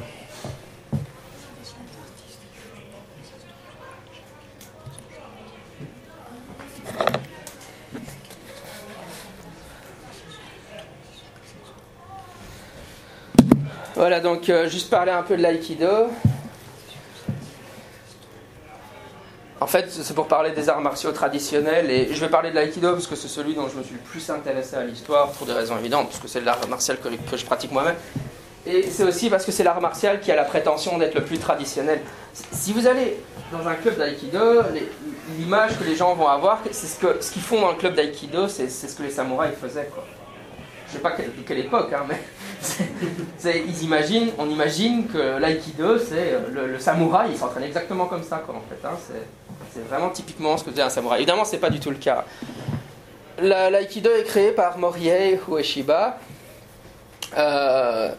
[13.96, 16.10] Voilà, donc euh, juste parler un peu de l'aïkido.
[19.58, 22.92] En fait, c'est pour parler des arts martiaux traditionnels et je vais parler de l'aïkido
[22.92, 25.54] parce que c'est celui dont je me suis le plus intéressé à l'histoire pour des
[25.54, 27.94] raisons évidentes, parce que c'est l'art martial que, je pratique moi-même.
[28.66, 31.38] Et c'est aussi parce que c'est l'art martial qui a la prétention d'être le plus
[31.38, 32.00] traditionnel.
[32.52, 33.16] Si vous allez
[33.50, 34.38] dans un club d'aïkido,
[35.38, 38.68] l'image que les gens vont avoir, c'est ce qu'ils font dans le club d'aïkido, c'est
[38.68, 39.88] ce que les samouraïs faisaient.
[40.88, 42.20] Je sais pas de quelle époque, hein, mais
[43.66, 48.42] ils imaginent, on imagine que l'aïkido, c'est le, le, samouraï, il s'entraîne exactement comme ça,
[48.44, 48.86] quoi, en fait.
[48.86, 48.96] Hein,
[49.76, 51.18] c'est vraiment typiquement ce que faisait un samouraï.
[51.20, 52.24] Évidemment, ce n'est pas du tout le cas.
[53.38, 56.18] la- l'aïkido est créé par Moriei Ueshiba.
[57.36, 58.10] Euh,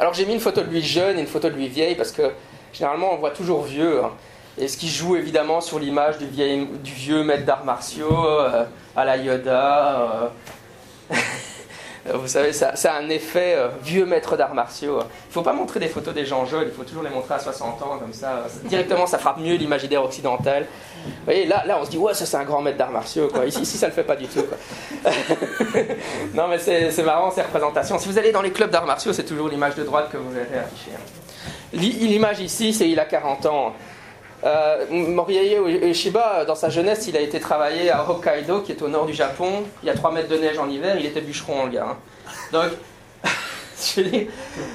[0.00, 2.10] alors j'ai mis une photo de lui jeune et une photo de lui vieille parce
[2.10, 2.32] que
[2.72, 4.02] généralement on voit toujours vieux.
[4.02, 4.10] hein.
[4.58, 8.64] Et ce qui joue évidemment sur l'image du, du vieux maître d'arts martiaux euh,
[8.96, 10.00] à la Yoda.
[11.10, 11.14] euh.
[12.12, 14.98] Vous savez, ça, ça a un effet euh, vieux maître d'arts martiaux.
[15.00, 17.32] Il ne faut pas montrer des photos des gens jeunes, il faut toujours les montrer
[17.34, 18.44] à 60 ans, comme ça.
[18.64, 20.66] Directement, ça frappe mieux l'imaginaire occidental.
[21.06, 23.30] Vous voyez, là, là, on se dit, ouais, ça c'est un grand maître d'arts martiaux.
[23.46, 24.44] Ici, ici, ça le fait pas du tout.
[26.34, 27.98] Non, mais c'est marrant ces représentations.
[27.98, 30.30] Si vous allez dans les clubs d'arts martiaux, c'est toujours l'image de droite que vous
[30.30, 30.90] verrez affichée.
[30.94, 31.00] hein.
[31.72, 33.72] L'i- L'image ici, c'est il a 40 ans.
[34.42, 38.88] Euh, Moriei Ueshiba, dans sa jeunesse, il a été travaillé à Hokkaido, qui est au
[38.88, 39.62] nord du Japon.
[39.82, 41.86] Il y a 3 mètres de neige en hiver, il était bûcheron, le gars.
[41.90, 41.96] hein.
[42.52, 42.70] Donc,
[43.96, 44.26] je dire,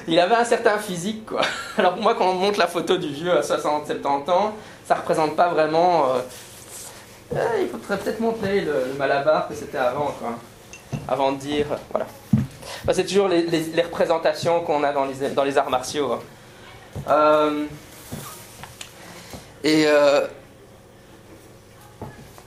[0.08, 1.42] il avait un certain physique, quoi.
[1.78, 4.54] Alors, moi, quand on montre la photo du vieux à 60, 70 ans,
[4.86, 6.06] ça représente pas vraiment.
[6.14, 6.20] euh,
[7.32, 10.34] eh, il faudrait peut-être montrer le, malabar que c'était avant, quoi.
[11.06, 11.66] Avant de dire.
[11.70, 12.06] euh, Voilà.
[12.92, 16.12] C'est toujours les, représentations qu'on a dans les, arts martiaux.
[16.12, 16.18] hein.
[17.08, 17.64] Euh,
[19.64, 19.84] et.
[19.86, 20.26] euh,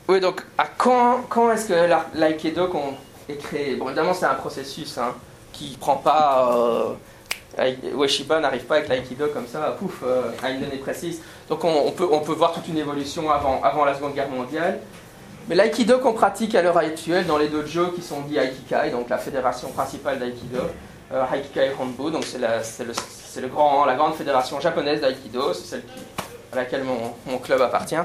[0.09, 1.73] oui, donc, à quand, quand est-ce que
[2.15, 2.69] l'aïkido
[3.29, 3.75] est créé?
[3.75, 5.15] Bon, évidemment, c'est un processus hein,
[5.53, 6.57] qui prend pas.
[6.57, 11.21] euh, n'arrive pas avec l'aïkido comme ça, pouf, euh, à une donnée précise.
[11.47, 14.79] Donc, on, peut, on peut voir toute une évolution avant, avant la Seconde Guerre mondiale.
[15.47, 19.07] Mais l'aïkido qu'on pratique à l'heure actuelle dans les dojos qui sont dits Aikikai, donc
[19.07, 20.59] la fédération principale d'aïkido,
[21.13, 25.65] euh, Aikikai Honbu, donc c'est la, le, le grand, la grande fédération japonaise d'aïkido, c'est
[25.65, 26.01] celle qui,
[26.53, 27.95] à laquelle mon, club appartient.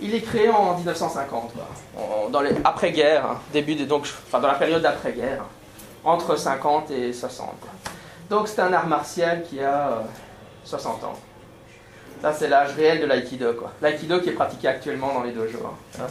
[0.00, 1.66] Il est créé en 1950, quoi.
[2.00, 5.44] En- dans les après-guerre, hein, début de, donc, enfin, dans la période d'après-guerre,
[6.04, 7.46] entre 50 et 60.
[7.60, 7.70] quoi.
[8.30, 10.00] Donc c'est un art martial qui a euh,
[10.64, 11.14] 60 ans.
[12.22, 13.72] Ça c'est l'âge réel de l'aïkido, quoi.
[13.80, 15.58] L'aïkido qui est pratiqué actuellement dans les dojos.
[15.66, 16.02] hein.
[16.02, 16.06] Hein.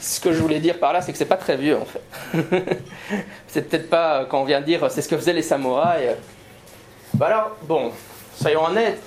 [0.00, 2.02] Ce que je voulais dire par là, c'est que c'est pas très vieux en fait.
[3.48, 5.42] c'est peut-être pas euh, quand on vient de dire euh, c'est ce que faisaient les
[5.42, 6.08] samouraïs.
[6.10, 6.14] euh.
[7.14, 7.92] Bah alors, bon,
[8.40, 9.02] soyons honnêtes.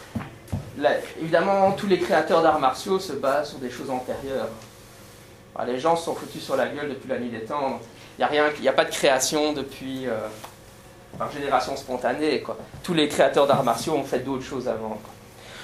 [1.21, 4.49] Évidemment, tous les créateurs d'arts martiaux se basent sur des choses antérieures.
[5.55, 7.79] Ah, les gens se sont foutus sur la gueule depuis la nuit des temps.
[8.17, 10.07] Il n'y a, a pas de création depuis.
[10.07, 10.27] euh,
[11.17, 12.43] par génération spontanée.
[12.83, 14.97] Tous les créateurs d'arts martiaux ont fait d'autres choses avant.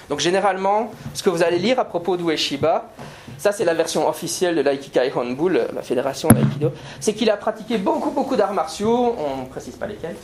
[0.10, 2.90] Donc, généralement, ce que vous allez lire à propos d'Ueshiba,
[3.38, 7.78] ça c'est la version officielle de l'Aikikai Honbu, la fédération d'Aikido, c'est qu'il a pratiqué
[7.78, 10.16] beaucoup, beaucoup d'arts martiaux, on ne précise pas lesquels,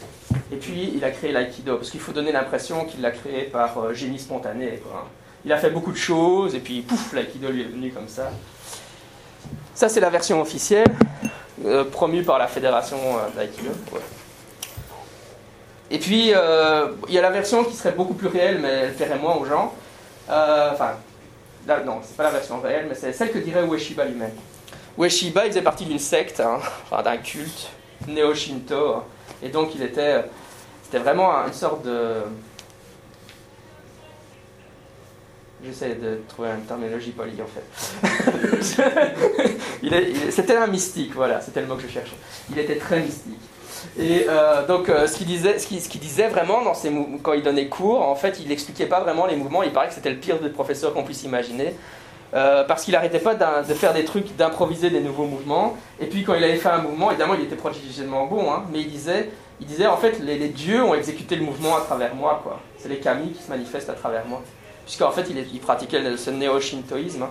[0.52, 3.78] et puis il a créé l'Aikido, parce qu'il faut donner l'impression qu'il l'a créé par
[3.78, 4.82] euh, génie spontané.
[5.45, 8.32] Il a fait beaucoup de choses, et puis pouf, l'Aikido lui est venu comme ça.
[9.74, 10.88] Ça c'est la version officielle,
[11.66, 13.70] euh, promue par la fédération euh, d'Aikido.
[13.91, 13.99] ouais.
[15.91, 18.93] Et puis, euh, il y a la version qui serait beaucoup plus réelle, mais elle
[18.93, 19.74] ferait moins aux gens.
[20.28, 20.91] Enfin,
[21.68, 24.32] là, non, c'est pas la version réelle, mais c'est celle que dirait Ueshiba lui-même.
[24.97, 26.60] Ueshiba, il faisait partie d'une secte, hein,
[27.04, 27.70] d'un culte
[28.08, 29.04] néo-shinto, hein,
[29.43, 30.24] et donc il était,
[30.91, 32.15] c'était vraiment une sorte de.
[35.63, 37.63] J'essaie de trouver une terminologie polie en fait.
[40.31, 42.15] C'était un mystique, voilà, c'était le mot que je cherchais.
[42.51, 43.39] Il était très mystique.
[43.97, 46.91] Et euh, donc, euh, ce qu'il disait, ce qu'il, ce qu'il disait vraiment dans ses
[47.23, 49.63] quand il donnait cours, en fait, il n'expliquait pas vraiment les mouvements.
[49.63, 51.75] Il paraît que c'était le pire des professeurs qu'on puisse imaginer.
[52.33, 55.77] Euh, parce qu'il n'arrêtait pas de faire des trucs, d'improviser des nouveaux mouvements.
[55.99, 58.79] Et puis, quand il avait fait un mouvement, évidemment, il était prodigieusement bon, hein, mais
[58.81, 59.29] il disait,
[59.62, 62.59] il disait en fait, les, dieux ont exécuté le mouvement à travers moi, quoi.
[62.78, 64.41] C'est les kami qui se manifestent à travers moi.
[64.86, 67.24] Puisqu'en fait, il, pratiquait ce néo-shintoïsme.
[67.24, 67.30] hein.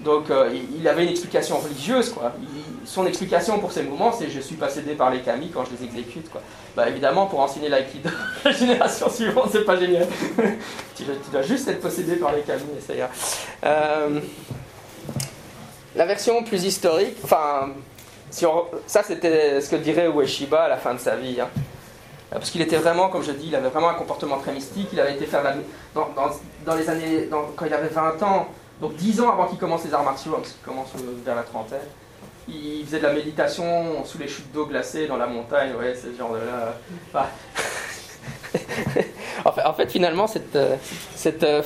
[0.00, 2.32] Donc, euh, il, avait une explication religieuse, quoi.
[2.84, 5.84] Son explication pour ces mouvements, c'est je suis possédé par les kami quand je les
[5.84, 6.40] exécute, quoi.
[6.76, 8.08] Bah, évidemment, pour enseigner l'aïkido,
[8.44, 10.06] la génération suivante, c'est pas génial.
[10.96, 13.10] tu dois juste être possédé par les kami, et ça ira.
[13.64, 14.20] Euh,
[15.94, 17.70] la version plus historique, enfin,
[18.86, 21.40] ça c'était ce que dirait Ueshiba à la fin de sa vie.
[21.40, 21.48] hein.
[22.32, 24.88] Euh, Parce qu'il était vraiment, comme je dis, il avait vraiment un comportement très mystique.
[24.92, 25.54] Il avait été faire la,
[25.94, 28.48] dans, les années, quand il avait 20 ans,
[28.80, 31.34] donc 10 ans avant qu'il commence les arts martiaux, hein, parce qu'il commence euh, vers
[31.36, 31.78] la trentaine,
[32.48, 36.12] il faisait de la méditation sous les chutes d'eau glacées dans la montagne, ouais, c'est
[36.12, 36.74] ce genre de là.
[37.12, 37.26] Enfin,
[39.44, 40.76] en, fait, en fait, finalement, cette, euh,
[41.14, 41.62] cette, euh,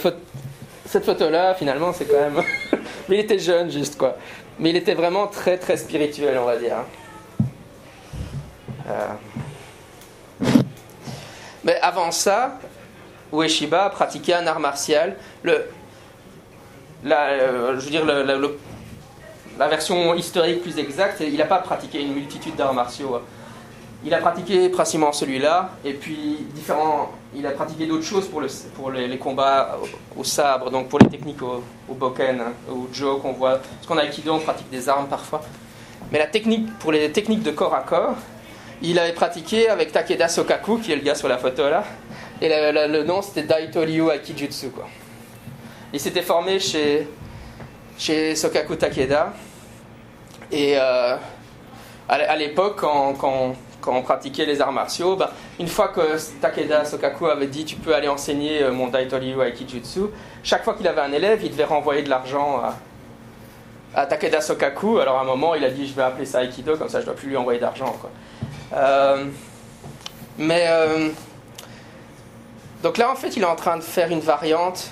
[0.84, 2.42] cette photo-là, finalement, c'est quand même.
[3.08, 4.16] Mais il était jeune, juste quoi.
[4.58, 6.76] Mais il était vraiment très, très spirituel, on va dire.
[6.78, 7.44] hein.
[8.88, 9.14] Euh.
[11.64, 12.58] Mais avant ça,
[13.32, 15.16] Ueshiba pratiquait un art martial.
[15.42, 15.68] Le,
[17.04, 22.14] la, euh, je veux dire, la version historique plus exacte, il n'a pas pratiqué une
[22.14, 23.20] multitude d'arts martiaux.
[24.04, 28.48] Il a pratiqué principalement celui-là, et puis différents, il a pratiqué d'autres choses pour, le,
[28.74, 29.78] pour les, combats
[30.16, 32.40] au, sabre, donc pour les techniques au, au boken,
[32.70, 33.58] au jo qu'on voit.
[33.58, 35.42] Parce qu'en aikido, on pratique des armes parfois.
[36.12, 38.14] Mais la technique, pour les techniques de corps à corps,
[38.82, 41.82] il avait pratiqué avec Takeda Sokaku, qui est le gars sur la photo là,
[42.40, 44.68] et le, nom c'était Daito Ryu Aikijutsu.
[44.70, 44.86] Quoi.
[45.92, 47.08] Il s'était formé chez,
[47.98, 49.32] chez Sokaku Takeda,
[50.52, 51.16] et euh,
[52.08, 53.56] à l'époque, quand-
[53.86, 55.30] quand on pratiquait les arts martiaux, bah,
[55.60, 56.00] une fois que
[56.40, 60.00] Takeda Sokaku avait dit tu peux aller enseigner euh, mon Daito Ryu Aikijutsu,
[60.42, 62.60] chaque fois qu'il avait un élève, il devait renvoyer de l'argent
[63.94, 64.98] à, Takeda Sokaku.
[64.98, 67.06] Alors à un moment, il a dit je vais appeler ça Aikido, comme ça je
[67.06, 67.96] dois plus lui envoyer d'argent.
[68.74, 69.24] Euh,
[70.36, 71.08] mais euh,
[72.82, 74.90] donc là, en fait, il est en train de faire une variante,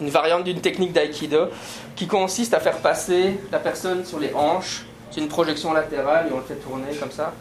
[0.00, 1.46] une variante d'une technique d'Aikido
[1.94, 4.84] qui consiste à faire passer la personne sur les hanches.
[5.12, 7.32] C'est une projection latérale et on le fait tourner comme ça.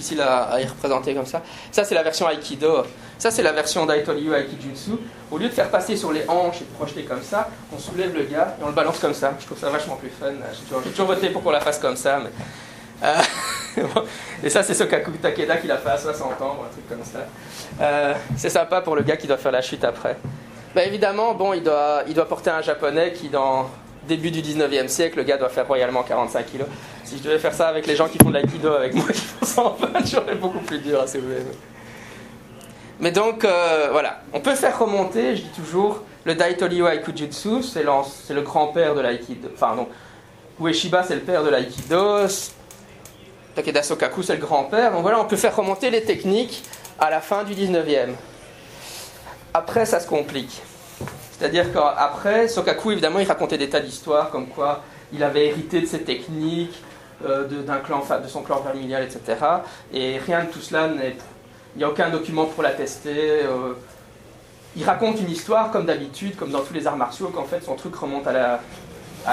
[0.00, 1.42] Difficile à, y représenter comme ça.
[1.70, 2.84] Ça, c'est la version Aikido.
[3.18, 4.92] Ça, c'est la version Daito Aikijutsu.
[5.30, 8.16] Au lieu de faire passer sur les hanches et de projeter comme ça, on soulève
[8.16, 9.34] le gars et on le balance comme ça.
[9.38, 10.28] Je trouve ça vachement plus fun.
[10.54, 12.18] J'ai toujours, toujours voté pour qu'on la fasse comme ça.
[12.18, 12.30] Mais...
[13.02, 13.82] Euh,
[14.42, 17.26] et ça, c'est Sokaku Takeda qui l'a fait à 60 ans, un truc comme ça.
[17.82, 20.16] Euh, c'est sympa pour le gars qui doit faire la chute après.
[20.74, 23.68] Bah, évidemment, bon, il doit, il doit porter un japonais qui, dans
[24.10, 26.66] début du 19e siècle, le gars doit faire royalement 45 kilos?
[27.04, 29.20] Si je devais faire ça avec les gens qui font de l'aïkido avec moi, qui
[29.20, 31.42] font 120, j'aurais beaucoup plus dur à soulever.
[32.98, 34.20] Mais donc, euh, voilà.
[34.32, 39.00] On peut faire remonter, je dis toujours, le Daito Ryu Aikujutsu, c'est le grand-père de
[39.00, 39.48] l'aïkido.
[39.54, 39.88] Enfin, non.
[40.60, 42.26] Ueshiba, c'est le père de l'aïkido.
[43.54, 44.92] Takeda Sokaku, c'est le grand-père.
[44.92, 46.62] Donc voilà, on peut faire remonter les techniques
[46.98, 48.10] à la fin du 19e.
[49.54, 50.62] Après, ça se complique.
[51.40, 55.86] C'est-à-dire qu'après, Sokaku, évidemment, il racontait des tas d'histoires comme quoi il avait hérité de
[55.86, 56.82] ses techniques,
[57.26, 57.64] euh, de,
[58.28, 59.38] son clan familial, etc.
[59.90, 61.16] Et rien de tout cela n'est.
[61.74, 63.42] Il n'y a aucun document pour l'attester.
[63.44, 63.72] euh.
[64.76, 67.74] il raconte une histoire comme d'habitude, comme dans tous les arts martiaux, qu'en fait son
[67.74, 68.60] truc remonte à,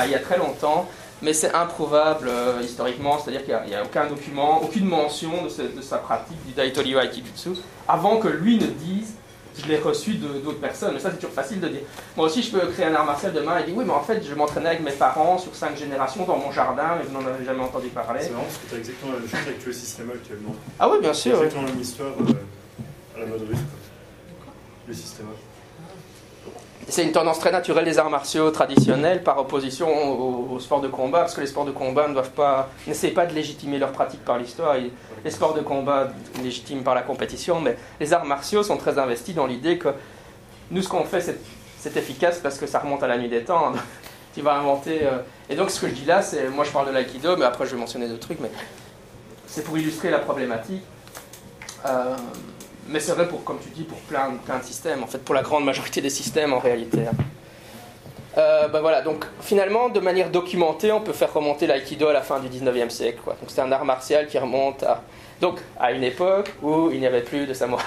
[0.05, 0.87] il y a très longtemps,
[1.21, 5.97] mais c'est improuvable euh, historiquement, c'est-à-dire qu'il n'y a, aucun document, aucune mention de, sa
[5.97, 7.49] pratique du Daito Ryu Aikijutsu,
[7.85, 9.15] avant que lui ne dise
[9.61, 10.93] je l'ai reçu de- d'autres personnes.
[10.93, 11.81] Mais ça, c'est toujours facile de dire.
[12.15, 14.23] Moi aussi, je peux créer un art martial demain et dire oui, mais en fait,
[14.27, 17.43] je m'entraînais avec mes parents sur cinq générations dans mon jardin, mais vous n'en avez
[17.45, 18.21] jamais entendu parler.
[18.23, 20.55] C'est marrant parce que tu as exactement la même chose avec le système actuellement.
[20.79, 21.33] Ah oui, bien sûr.
[21.39, 21.45] oui.
[21.45, 23.57] exactement la même histoire euh, à la mode russe.
[23.59, 24.53] Quoi.
[24.87, 25.25] Le système.
[26.89, 31.19] C'est une tendance très naturelle des arts martiaux traditionnels par opposition aux, sports de combat,
[31.19, 34.23] parce que les sports de combat ne doivent pas, n'essayent pas de légitimer leur pratique
[34.23, 34.75] par l'histoire.
[35.25, 36.09] Les sports de combat
[36.41, 39.89] légitiment par la compétition, mais les arts martiaux sont très investis dans l'idée que
[40.71, 41.39] nous, ce qu'on fait, c'est,
[41.79, 43.73] c'est efficace parce que ça remonte à la nuit des temps.
[44.33, 44.99] tu vas inventer.
[45.03, 45.19] euh,
[45.49, 47.65] Et donc, ce que je dis là, c'est, moi, je parle de l'aïkido, mais après,
[47.65, 48.51] je vais mentionner d'autres trucs, mais
[49.47, 50.83] c'est pour illustrer la problématique.
[51.85, 52.15] Euh,
[52.89, 55.35] mais c'est vrai pour, comme tu dis, pour plein, plein de systèmes, en fait, pour
[55.35, 56.99] la grande majorité des systèmes en réalité.
[57.07, 57.15] hein.
[58.37, 62.21] Euh, ben voilà, donc finalement, de manière documentée, on peut faire remonter l'aïkido à la
[62.21, 63.19] fin du 19e siècle.
[63.23, 63.35] Quoi.
[63.41, 65.01] Donc c'est un art martial qui remonte à,
[65.41, 67.85] donc, à une époque où il n'y avait plus de samouraï.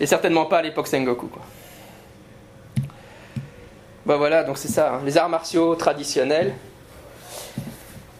[0.00, 1.26] Et certainement pas à l'époque Sengoku.
[1.26, 1.42] Quoi.
[4.06, 5.00] Ben voilà, donc c'est ça, hein.
[5.04, 6.54] les arts martiaux traditionnels.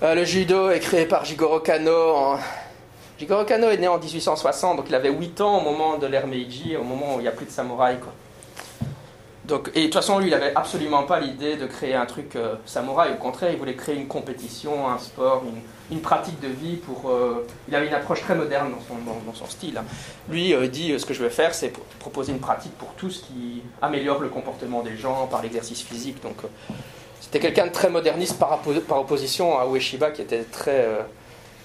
[0.02, 2.38] Euh, le judo est créé par Jigoro Kano en,
[3.19, 6.27] Jigoro Kano est né en 1860, donc il avait 8 ans au moment de l'ère
[6.27, 7.97] Meiji, au moment où il n'y a plus de samouraï.
[9.45, 12.35] Donc, et de toute façon, lui, il n'avait absolument pas l'idée de créer un truc
[12.35, 13.12] euh, samouraï.
[13.12, 15.43] Au contraire, il voulait créer une compétition, un sport,
[15.91, 16.77] une, pratique de vie.
[16.77, 19.77] Pour, euh, il avait une approche très moderne dans son, dans, dans son style.
[19.77, 19.85] hein.
[20.31, 23.11] Lui euh, dit euh, ce que je veux faire, c'est proposer une pratique pour tout
[23.11, 26.23] ce qui améliore le comportement des gens par l'exercice physique.
[26.23, 26.37] Donc,
[27.21, 30.89] c'était quelqu'un de très moderniste par, oppo- par opposition à Ueshiba, qui était très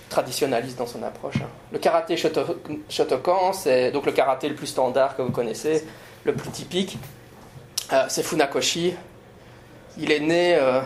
[0.10, 1.36] traditionnaliste dans son approche.
[1.38, 1.48] hein.
[1.72, 2.58] Le karaté Shoto-
[2.90, 5.88] Shotokan, c'est donc le karaté le plus standard que vous connaissez,
[6.26, 6.98] le plus typique.
[7.94, 8.96] Euh, c'est Funakoshi.
[9.98, 10.82] Il est né euh,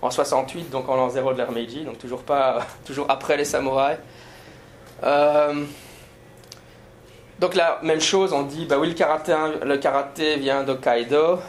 [0.00, 3.44] en 68, donc en l'an 0 de l'ère Meiji, donc toujours, pas, toujours après les
[3.44, 3.98] samouraïs.
[5.04, 5.64] Euh,
[7.38, 11.40] donc la même chose, on dit, bah oui, le karaté, le karaté vient d'Hokkaido.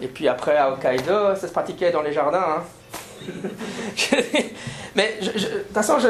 [0.00, 2.44] Et puis après, à Hokkaido, ça se pratiquait dans les jardins.
[2.58, 2.62] hein.
[4.94, 6.08] Mais de toute façon, je,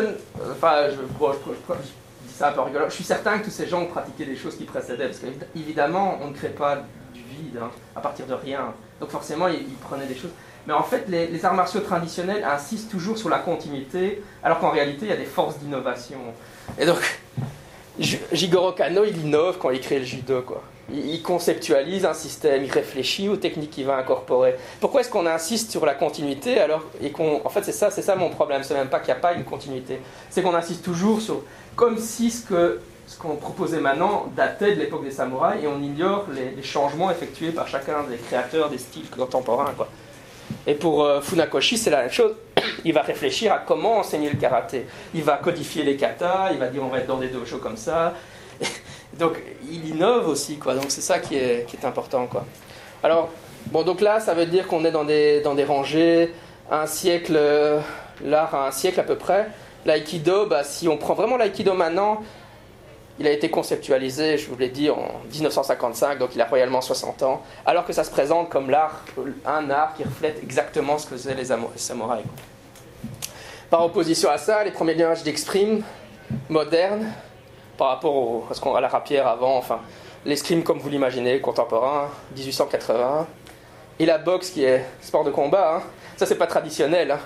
[0.53, 2.87] enfin, je, dis ça un peu rigolo.
[2.89, 6.19] Je suis certain que tous ces gens ont pratiqué des choses qui précédaient, parce qu'évidemment,
[6.23, 8.73] on ne crée pas du vide hein, à partir de rien.
[9.01, 10.33] Donc forcément, ils, prenaient des choses.
[10.67, 14.71] Mais en fait, les, les arts martiaux traditionnels insistent toujours sur la continuité, alors qu'en
[14.71, 16.19] réalité, il y a des forces d'innovation.
[16.79, 16.99] Et donc,
[17.99, 20.63] Jigoro Kano, il innove quand il crée le judo, quoi.
[20.93, 24.55] Il conceptualise un système, il réfléchit aux techniques qu'il va incorporer.
[24.81, 28.03] Pourquoi est-ce qu'on insiste sur la continuité alors et qu'on, en fait, c'est ça, c'est
[28.03, 28.63] ça mon problème.
[28.63, 30.01] C'est même pas qu'il n'y a pas une continuité.
[30.31, 31.43] C'est qu'on insiste toujours sur,
[31.75, 32.47] comme si ce
[33.19, 37.67] qu'on proposait maintenant datait de l'époque des samouraïs et on ignore les, changements effectués par
[37.67, 39.75] chacun des créateurs des styles contemporains.
[40.69, 42.35] Et pour euh, Funakoshi, c'est la même chose.
[42.85, 44.87] Il va réfléchir à comment enseigner le karaté.
[45.15, 47.77] Il va codifier les katas, il va dire on va être dans des dojos comme
[47.77, 48.15] ça.
[49.19, 49.41] Donc
[49.71, 50.75] il innove aussi, quoi.
[50.75, 52.45] Donc c'est ça qui est, important, quoi.
[53.03, 53.29] Alors,
[53.67, 56.33] bon, donc là, ça veut dire qu'on est dans des, rangées,
[56.71, 57.81] un siècle, euh,
[58.25, 59.49] l'art à un siècle à peu près.
[59.85, 62.23] L'aïkido, bah, si on prend vraiment l'aïkido maintenant,
[63.19, 67.23] il a été conceptualisé, je vous l'ai dit, en 1955, donc il a royalement 60
[67.23, 69.05] ans, alors que ça se présente comme l'art,
[69.47, 72.27] un art qui reflète exactement ce que faisaient les, amo- les samouraïs.
[73.71, 75.83] Par opposition à ça, les premiers nuages d'escrime
[76.49, 77.11] modernes,
[77.77, 79.81] par rapport à, la rapière avant, enfin,
[80.25, 83.27] l'escrime comme vous l'imaginez, contemporain, 1880,
[83.99, 85.83] et la boxe qui est sport de combat, hein.
[86.17, 87.21] ça c'est pas traditionnel, hein.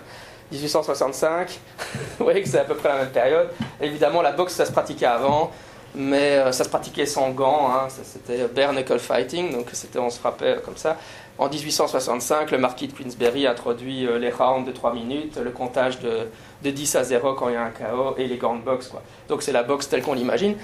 [0.53, 1.61] 1865,
[2.19, 3.51] vous voyez que c'est à peu près la même période.
[3.81, 5.53] Évidemment, la boxe ça se pratiquait avant,
[5.95, 7.89] mais euh, ça se pratiquait sans gants, hein.
[7.89, 10.97] Ça, c'était bare knuckle fighting, donc c'était, on se frappait comme ça.
[11.41, 15.99] En 1865, le marquis de Queensberry introduit euh, les rounds de 3 minutes, le comptage
[16.01, 16.29] de,
[16.63, 18.89] de 10 à 0 quand il y a un KO et les gants de boxe.
[18.89, 19.01] Quoi.
[19.27, 20.55] Donc c'est la boxe telle qu'on l'imagine.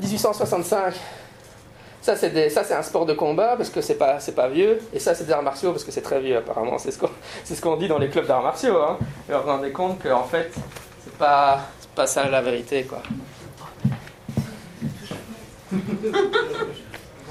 [0.00, 0.92] 1865,
[2.02, 5.24] ça c'est, un sport de combat parce que c'est pas, pas vieux, et ça c'est
[5.24, 6.76] des arts martiaux parce que c'est très vieux apparemment.
[6.76, 7.10] C'est ce qu'on,
[7.46, 8.82] ce qu'on dit dans les clubs d'arts martiaux.
[8.82, 8.98] Hein.
[9.30, 10.52] Et vous vous rendez compte qu'en fait,
[11.04, 11.60] c'est pas,
[11.94, 12.84] pas ça la vérité.
[12.84, 13.02] Quoi.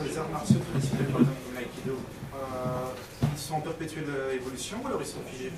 [0.04, 1.96] Les arts martiaux traditionnels, par exemple comme l'aïkido,
[2.34, 5.52] euh, ils en perpétuelle évolution ou alors ils sont figés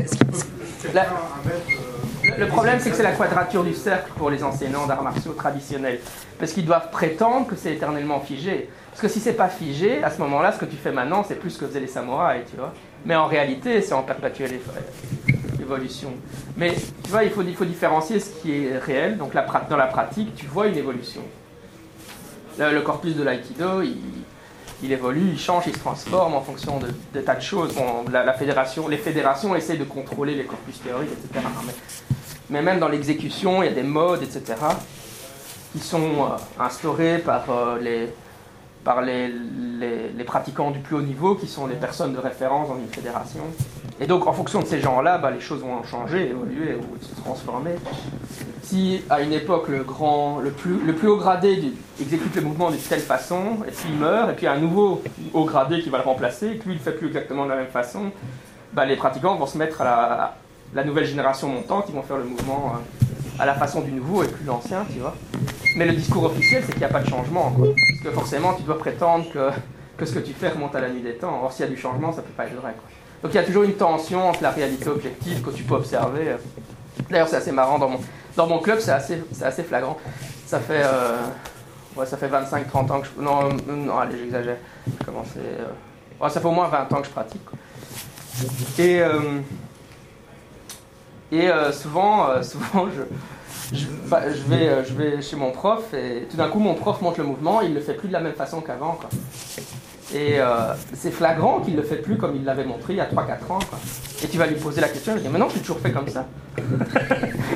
[2.38, 6.00] Le- problème, c'est que c'est la quadrature du cercle pour les enseignants d'arts martiaux traditionnels.
[6.40, 8.70] Parce qu'ils doivent prétendre que c'est éternellement figé.
[8.90, 11.36] Parce que si c'est pas figé, à ce moment-là, ce que tu fais maintenant, c'est
[11.36, 12.74] plus ce que faisaient les samouraïs, tu vois.
[13.06, 16.12] Mais en réalité, c'est en perpétuelle évo- évolution.
[16.58, 16.74] Mais
[17.04, 19.18] tu vois, il faut, il faut différencier ce qui est réel.
[19.18, 19.34] Donc
[19.70, 21.22] dans la pratique, tu vois une évolution.
[22.58, 23.98] Le, corpus de l'aïkido, il,
[24.84, 27.74] il évolue, il change, il se transforme en fonction de, tas de choses.
[28.12, 31.46] La, fédération, les fédérations essayent de contrôler les corpus théoriques, etc.
[31.66, 31.74] Mais,
[32.50, 34.56] mais même dans l'exécution, il y a des modes, etc.,
[35.72, 38.10] qui sont euh, instaurés par, euh, les,
[38.86, 42.78] par les, les- pratiquants du plus haut niveau, qui sont les personnes de référence dans
[42.78, 43.42] une fédération.
[44.00, 47.14] Et donc, en fonction de ces gens-là, bah, les choses vont changer, évoluer ou se
[47.22, 47.76] transformer.
[48.64, 52.72] Si à une époque le grand, le plus, le plus haut gradé exécute le mouvement
[52.72, 56.00] d'une telle façon, et puis il meurt, et puis un nouveau haut gradé qui va
[56.00, 58.12] le remplacer, et lui il ne fait plus exactement de la même façon,
[58.74, 60.36] bah, les pratiquants vont se mettre à
[60.74, 64.24] la, nouvelle génération montante, ils vont faire le mouvement euh, à la façon du nouveau
[64.24, 65.16] et plus l'ancien, tu vois.
[65.78, 67.68] Mais le discours officiel, c'est qu'il n'y a pas de changement, quoi.
[67.68, 69.50] Parce que forcément, tu dois prétendre que,
[69.98, 71.42] que ce que tu fais remonte à la nuit des temps.
[71.44, 72.90] Or, s'il y a du changement, ça ne peut pas être vrai, quoi.
[73.24, 76.30] Donc il y a toujours une tension entre la réalité objective que tu peux observer.
[76.30, 76.38] euh.
[77.10, 78.00] D'ailleurs, c'est assez marrant dans mon,
[78.36, 79.98] dans mon club, c'est assez, assez flagrant.
[80.46, 81.18] Ça fait, euh,
[81.96, 83.22] ouais, fait 25-30 ans que je.
[83.22, 84.58] Non, euh, non allez, j'exagère.
[85.10, 87.44] Euh, ça fait au moins 20 ans que je pratique.
[87.46, 87.58] quoi.
[88.78, 89.02] Et,
[91.32, 95.52] et euh, souvent, euh, souvent je, je, bah, je vais, euh, je vais chez mon
[95.52, 98.14] prof et tout d'un coup, mon prof montre le mouvement, il le fait plus de
[98.14, 99.00] la même façon qu'avant.
[100.14, 100.38] Et
[100.94, 103.60] c'est flagrant qu'il le fait plus comme il l'avait montré il y a 3-4 ans.
[103.68, 103.80] quoi.
[104.24, 105.92] Et tu vas lui poser la question, il dit Mais non, je l'ai toujours fait
[105.92, 106.28] comme ça.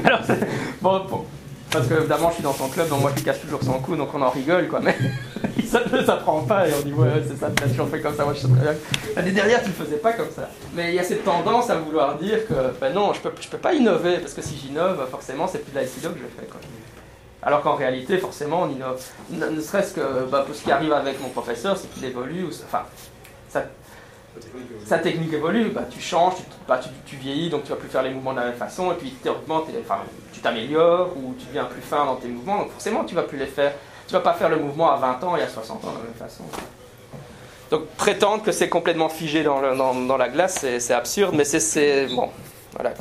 [0.04, 0.22] Alors,
[0.82, 1.26] bon, bon,
[1.72, 3.74] parce que évidemment, je suis dans son club, donc moi je lui casse toujours son
[3.74, 4.80] cou, donc on en rigole, quoi.
[4.84, 4.98] Mais
[5.70, 8.16] ça ne s'apprend pas, et on dit Ouais, c'est ça, tu l'as toujours fait comme
[8.16, 8.76] ça, moi je sais très bien.
[9.16, 10.50] L'année dernière, tu le faisais pas comme ça.
[10.74, 13.48] Mais il y a cette tendance à vouloir dire que Ben non, je peux, je
[13.48, 16.48] peux pas innover, parce que si j'innove, forcément, c'est plus de l'aïkido que je fais,
[16.48, 16.60] quoi.
[17.42, 19.02] Alors qu'en réalité, forcément, on innove.
[19.30, 22.44] Ne, ne serait-ce que bah, pour ce qui arrive avec mon professeur, c'est qu'il évolue,
[22.44, 22.84] ou, enfin,
[23.48, 23.64] ça,
[24.86, 28.04] sa technique évolue, bah, tu changes, tu, bah, tu, vieillis, donc tu vas plus faire
[28.04, 30.00] les mouvements de la même façon, et puis théoriquement, enfin,
[30.34, 33.38] tu t'améliores, ou tu deviens plus fin dans tes mouvements, donc forcément, tu vas plus
[33.38, 33.74] les faire.
[34.10, 36.04] Tu vas pas faire le mouvement à 20 ans et à 60 ans de la
[36.04, 36.44] même façon.
[37.70, 42.08] Donc prétendre que c'est complètement figé dans, la glace, c'est absurde, mais c'est-.
[42.08, 42.32] Bon,
[42.74, 42.96] voilà.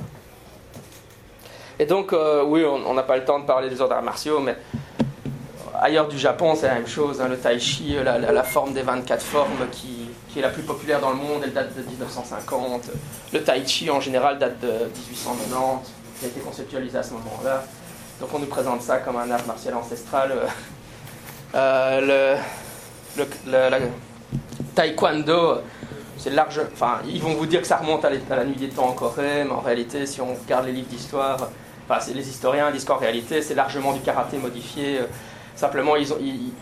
[1.78, 4.54] Et donc, euh, oui, on n'a pas le temps de parler des ordres martiaux, mais
[5.80, 7.22] ailleurs du Japon, c'est la même chose.
[7.22, 11.00] hein, le tai chi, la, forme des 24 formes qui, qui est la plus populaire
[11.00, 12.90] dans le monde, elle date de 1950.
[13.32, 15.90] Le tai chi, en général, date de 1890.
[16.20, 17.64] Il a été conceptualisé à ce moment-là.
[18.20, 20.32] Donc, on nous présente ça comme un art martial ancestral.
[20.32, 20.46] euh,
[21.54, 22.36] le,
[23.16, 23.90] le-
[24.74, 25.58] taekwondo,
[26.16, 26.60] c'est large.
[26.72, 29.44] Enfin, ils vont vous dire que ça remonte à, la nuit des temps en Corée,
[29.44, 31.48] mais en réalité, si on regarde les livres d'histoire,
[31.88, 35.00] enfin, les historiens disent qu'en réalité, c'est largement du karaté modifié.
[35.56, 36.52] Simplement, ont, ils-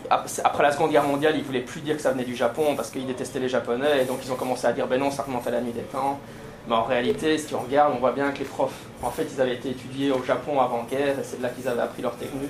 [0.43, 2.89] après la Seconde Guerre mondiale, ils voulaient plus dire que ça venait du Japon parce
[2.89, 5.45] qu'ils détestaient les Japonais, et donc ils ont commencé à dire ben non, ça remonte
[5.45, 6.19] à la nuit des temps.
[6.67, 8.71] Mais en réalité, si tu regardes, on voit bien que les profs,
[9.01, 12.01] en fait, ils avaient été étudiés au Japon avant-guerre, et c'est là qu'ils avaient appris
[12.01, 12.49] leur technique.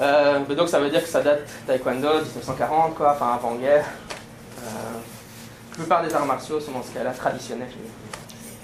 [0.00, 3.84] Euh, donc ça veut dire que ça date taekwondo 1940, quoi, enfin avant-guerre.
[4.58, 4.68] Euh,
[5.70, 7.68] la plupart des arts martiaux sont dans ce cas-là traditionnels.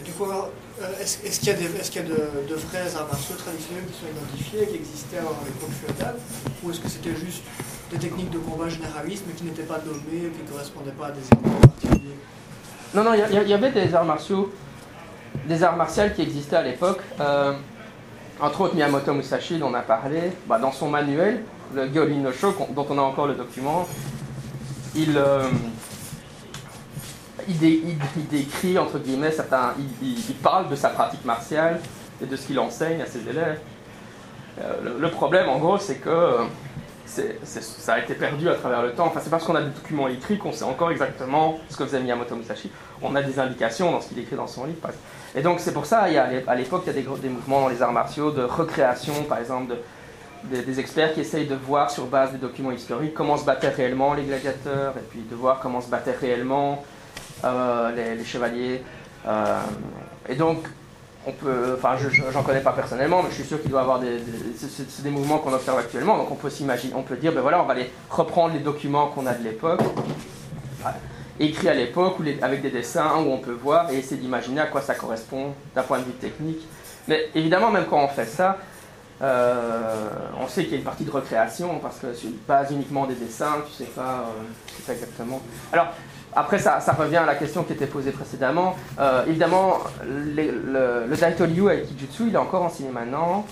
[0.00, 2.54] Et du coup, euh, est-ce qu'il y a, des, est-ce qu'il y a de, de
[2.54, 6.16] vrais arts martiaux traditionnels qui sont identifiés, qui existaient avant l'époque féodale
[6.62, 7.42] Ou est-ce que c'était juste
[7.90, 11.10] des techniques de combat généralistes, mais qui n'étaient pas nommées, qui ne correspondaient pas à
[11.12, 12.16] des époques particulières
[12.94, 14.52] Non, non, il y avait des arts martiaux,
[15.46, 17.00] des arts martiaux qui existaient à l'époque.
[17.20, 17.52] Euh,
[18.40, 21.42] entre autres, Miyamoto Musashi, dont on a parlé, bah, dans son manuel,
[21.74, 23.86] le Gyorin no Sho, dont on a encore le document,
[24.94, 25.48] il, euh,
[28.30, 31.80] décrit, entre guillemets, certains, il, parle de sa pratique martiale
[32.22, 33.58] et de ce qu'il enseigne à ses élèves.
[34.60, 36.44] Euh, le, problème, en gros, c'est que euh,
[37.06, 39.06] ça a été perdu à travers le temps.
[39.06, 42.00] Enfin, c'est parce qu'on a des documents écrits qu'on sait encore exactement ce que faisait
[42.00, 42.70] Miyamoto Musashi.
[43.02, 44.78] On a des indications dans ce qu'il écrit dans son livre.
[45.36, 47.60] Et donc, c'est pour ça, il y a, à l'époque, il y a des, mouvements
[47.60, 49.74] dans les arts martiaux de recréation, par exemple,
[50.50, 53.68] de- des, experts qui essayent de voir sur base des documents historiques comment se battaient
[53.68, 56.82] réellement les gladiateurs, et puis de voir comment se battaient réellement
[57.44, 58.82] euh, les, chevaliers.
[59.28, 59.60] Euh,
[60.26, 60.58] et donc,
[61.26, 63.80] on peut, enfin, je- je- j'en connais pas personnellement, mais je suis sûr qu'il doit
[63.80, 64.18] y avoir des,
[64.56, 66.16] c'est- des mouvements qu'on observe actuellement.
[66.16, 69.08] Donc, on peut s'imaginer, on peut dire, ben voilà, on va aller reprendre les documents
[69.08, 69.80] qu'on a de l'époque,
[70.80, 70.94] enfin,
[71.40, 74.80] écrits à l'époque, avec des dessins où on peut voir et essayer d'imaginer à quoi
[74.80, 76.66] ça correspond d'un point de vue technique.
[77.08, 78.58] Mais évidemment, même quand on fait ça,
[79.22, 80.08] euh,
[80.40, 83.14] on sait qu'il y a une partie de recréation parce que sur base uniquement des
[83.14, 85.40] dessins, tu sais pas, euh, pas exactement.
[85.72, 85.88] Alors
[86.34, 88.76] après, ça, ça revient à la question qui était posée précédemment.
[88.98, 93.46] Euh, évidemment, le, le Daito Ryu avec Kijutsu, il est encore enseigné maintenant.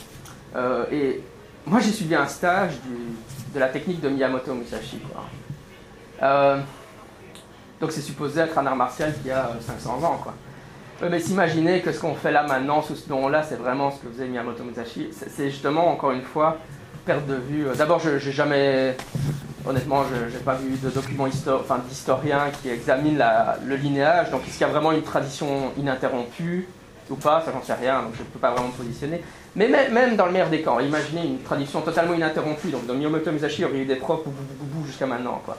[0.54, 1.22] Euh, et
[1.64, 2.72] moi, j'ai suivi un stage
[3.54, 4.98] de la technique de Miyamoto Musashi.
[4.98, 5.24] quoi.
[7.74, 10.20] Euh, donc c'est supposé être un art martial qui a euh, 500 ans.
[10.22, 10.34] Quoi.
[11.10, 14.08] Mais s'imaginer que ce qu'on fait là maintenant, sous ce nom-là, c'est vraiment ce que
[14.12, 16.58] faisait Miyamoto Musashi, c'est justement, encore une fois,
[17.04, 17.66] perte de vue.
[17.66, 18.96] Euh, D'abord, je n'ai jamais,
[19.66, 23.22] honnêtement, je n'ai pas vu de document enfin, d'historien qui examine
[23.66, 26.68] le linéage, donc est-ce qu'il y a vraiment une tradition ininterrompue
[27.10, 29.22] ou pas, ça j'en sais rien, donc je ne peux pas vraiment me positionner.
[29.56, 33.30] Mais même, dans le meilleur des cas, imaginez une tradition totalement ininterrompue, donc dans Miyamoto
[33.30, 34.22] Musashi, il y aurait eu des profs
[34.86, 35.42] jusqu'à maintenant.
[35.44, 35.58] Quoi.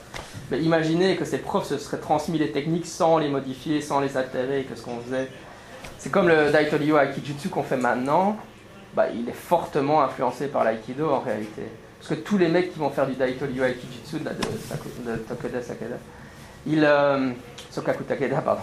[0.51, 4.15] Mais imaginez que ces profs se seraient transmis les techniques sans les modifier, sans les
[4.15, 5.29] altérer, que ce qu'on faisait.
[5.97, 8.37] C'est comme le Daito Ryu Aikijutsu qu'on fait maintenant,
[8.95, 11.63] bah, il est fortement influencé par l'aïkido en réalité.
[11.99, 15.17] Parce que tous les mecs qui vont faire du Daito Ryu Aikijutsu de, de, de
[15.17, 15.97] Tokuda Sakeda,
[16.67, 17.31] ils, euh,
[17.75, 18.03] Sokaku
[18.45, 18.61] pardon,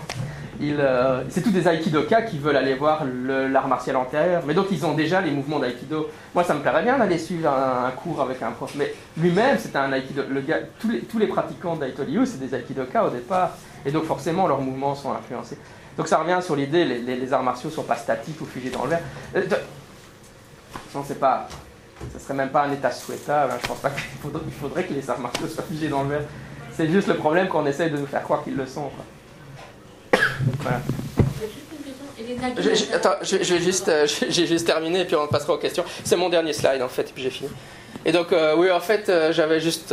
[0.62, 4.86] euh, c'est tous des aikidoka qui veulent aller voir l'art martial antérieur, mais donc ils
[4.86, 6.08] ont déjà les mouvements d'aïkido.
[6.34, 9.76] Moi, ça me plairait bien d'aller suivre un, cours avec un prof, mais lui-même, c'est
[9.76, 10.22] un aikido.
[10.30, 10.42] Le
[10.78, 13.50] tous, les, pratiquants d'Aito Ryu, c'est des aikidoka au départ,
[13.84, 15.58] et donc forcément leurs mouvements sont influencés.
[15.98, 18.90] Donc ça revient sur l'idée, les, arts martiaux sont pas statiques ou figés dans le
[18.90, 19.02] verre.
[19.36, 19.56] Euh, de-
[20.94, 21.48] Non, c'est pas.
[22.18, 23.52] Serait même pas un état souhaitable.
[23.52, 23.58] hein.
[23.62, 26.22] Je pense pas qu'il faudrait, faudrait que les arts martiaux soient figés dans le verre.
[26.76, 28.90] C'est juste le problème qu'on essaye de nous faire croire qu'ils le sont.
[30.60, 30.80] Voilà.
[32.58, 32.92] Juste
[33.22, 35.84] Je- juste, euh, j'ai j'ai juste terminé et puis on passera aux questions.
[36.04, 37.50] C'est mon dernier slide en fait, et puis j'ai fini.
[38.04, 39.92] Et donc, euh, oui, en fait, euh, j'avais juste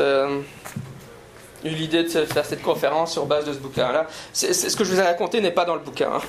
[1.64, 4.08] eu l'idée de faire cette conférence sur base de ce bouquin-là.
[4.34, 6.22] Ce que je vous ai raconté n'est pas dans le bouquin, hein.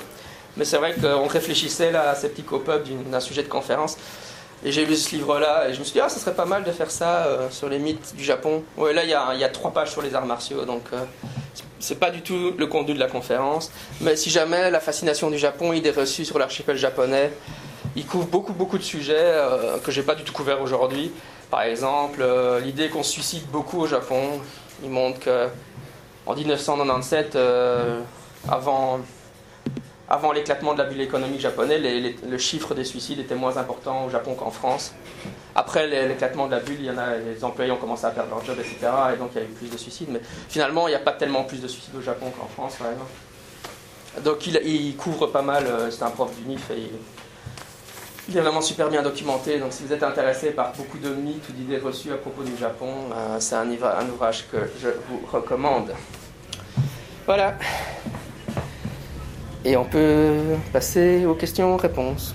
[0.57, 2.45] mais c'est vrai qu'on réfléchissait là à ces petits
[2.85, 3.97] d'une- d'un sujet de conférence.
[4.65, 6.65] Et j'ai lu ce livre-là et je me suis dit, ah, ça serait pas mal
[6.65, 8.63] de faire ça euh, sur les mythes du Japon.
[8.77, 10.83] Ouais, là, il y a, il y a trois pages sur les arts martiaux, donc
[10.93, 10.99] euh,
[11.79, 13.73] c'est pas du tout le contenu de la conférence.
[14.01, 17.33] Mais si jamais la fascination du Japon, idée reçue sur l'archipel japonais,
[17.97, 21.11] il couvre beaucoup, beaucoup de sujets euh, que j'ai pas du tout couverts aujourd'hui.
[21.51, 24.41] Par exemple, euh, l'idée qu'on se suicide beaucoup au Japon.
[24.85, 25.49] Il montre que
[26.27, 28.01] en 1997, euh,
[28.49, 29.01] avant,
[30.11, 31.81] avant l'éclatement de la bulle économique japonaise,
[32.29, 34.93] le chiffre des suicides était moins important au Japon qu'en France.
[35.55, 38.77] Après l'é- l'éclatement de la bulle, les employés ont commencé à perdre leur job, etc.
[39.15, 40.09] Et donc il y a eu plus de suicides.
[40.11, 42.91] Mais finalement, il n'y a pas tellement plus de suicides au Japon qu'en France, par
[42.91, 43.11] exemple.
[44.25, 46.91] Donc il, couvre pas mal, euh, c'est un prof d'UNIF et
[48.29, 49.61] il, est vraiment super bien documenté.
[49.61, 52.57] Donc si vous êtes intéressé par beaucoup de mythes ou d'idées reçues à propos du
[52.57, 53.71] Japon, euh, c'est un
[54.13, 55.95] ouvrage que je vous recommande.
[57.27, 57.55] Voilà.
[59.65, 62.35] Et on peut passer aux questions-réponses.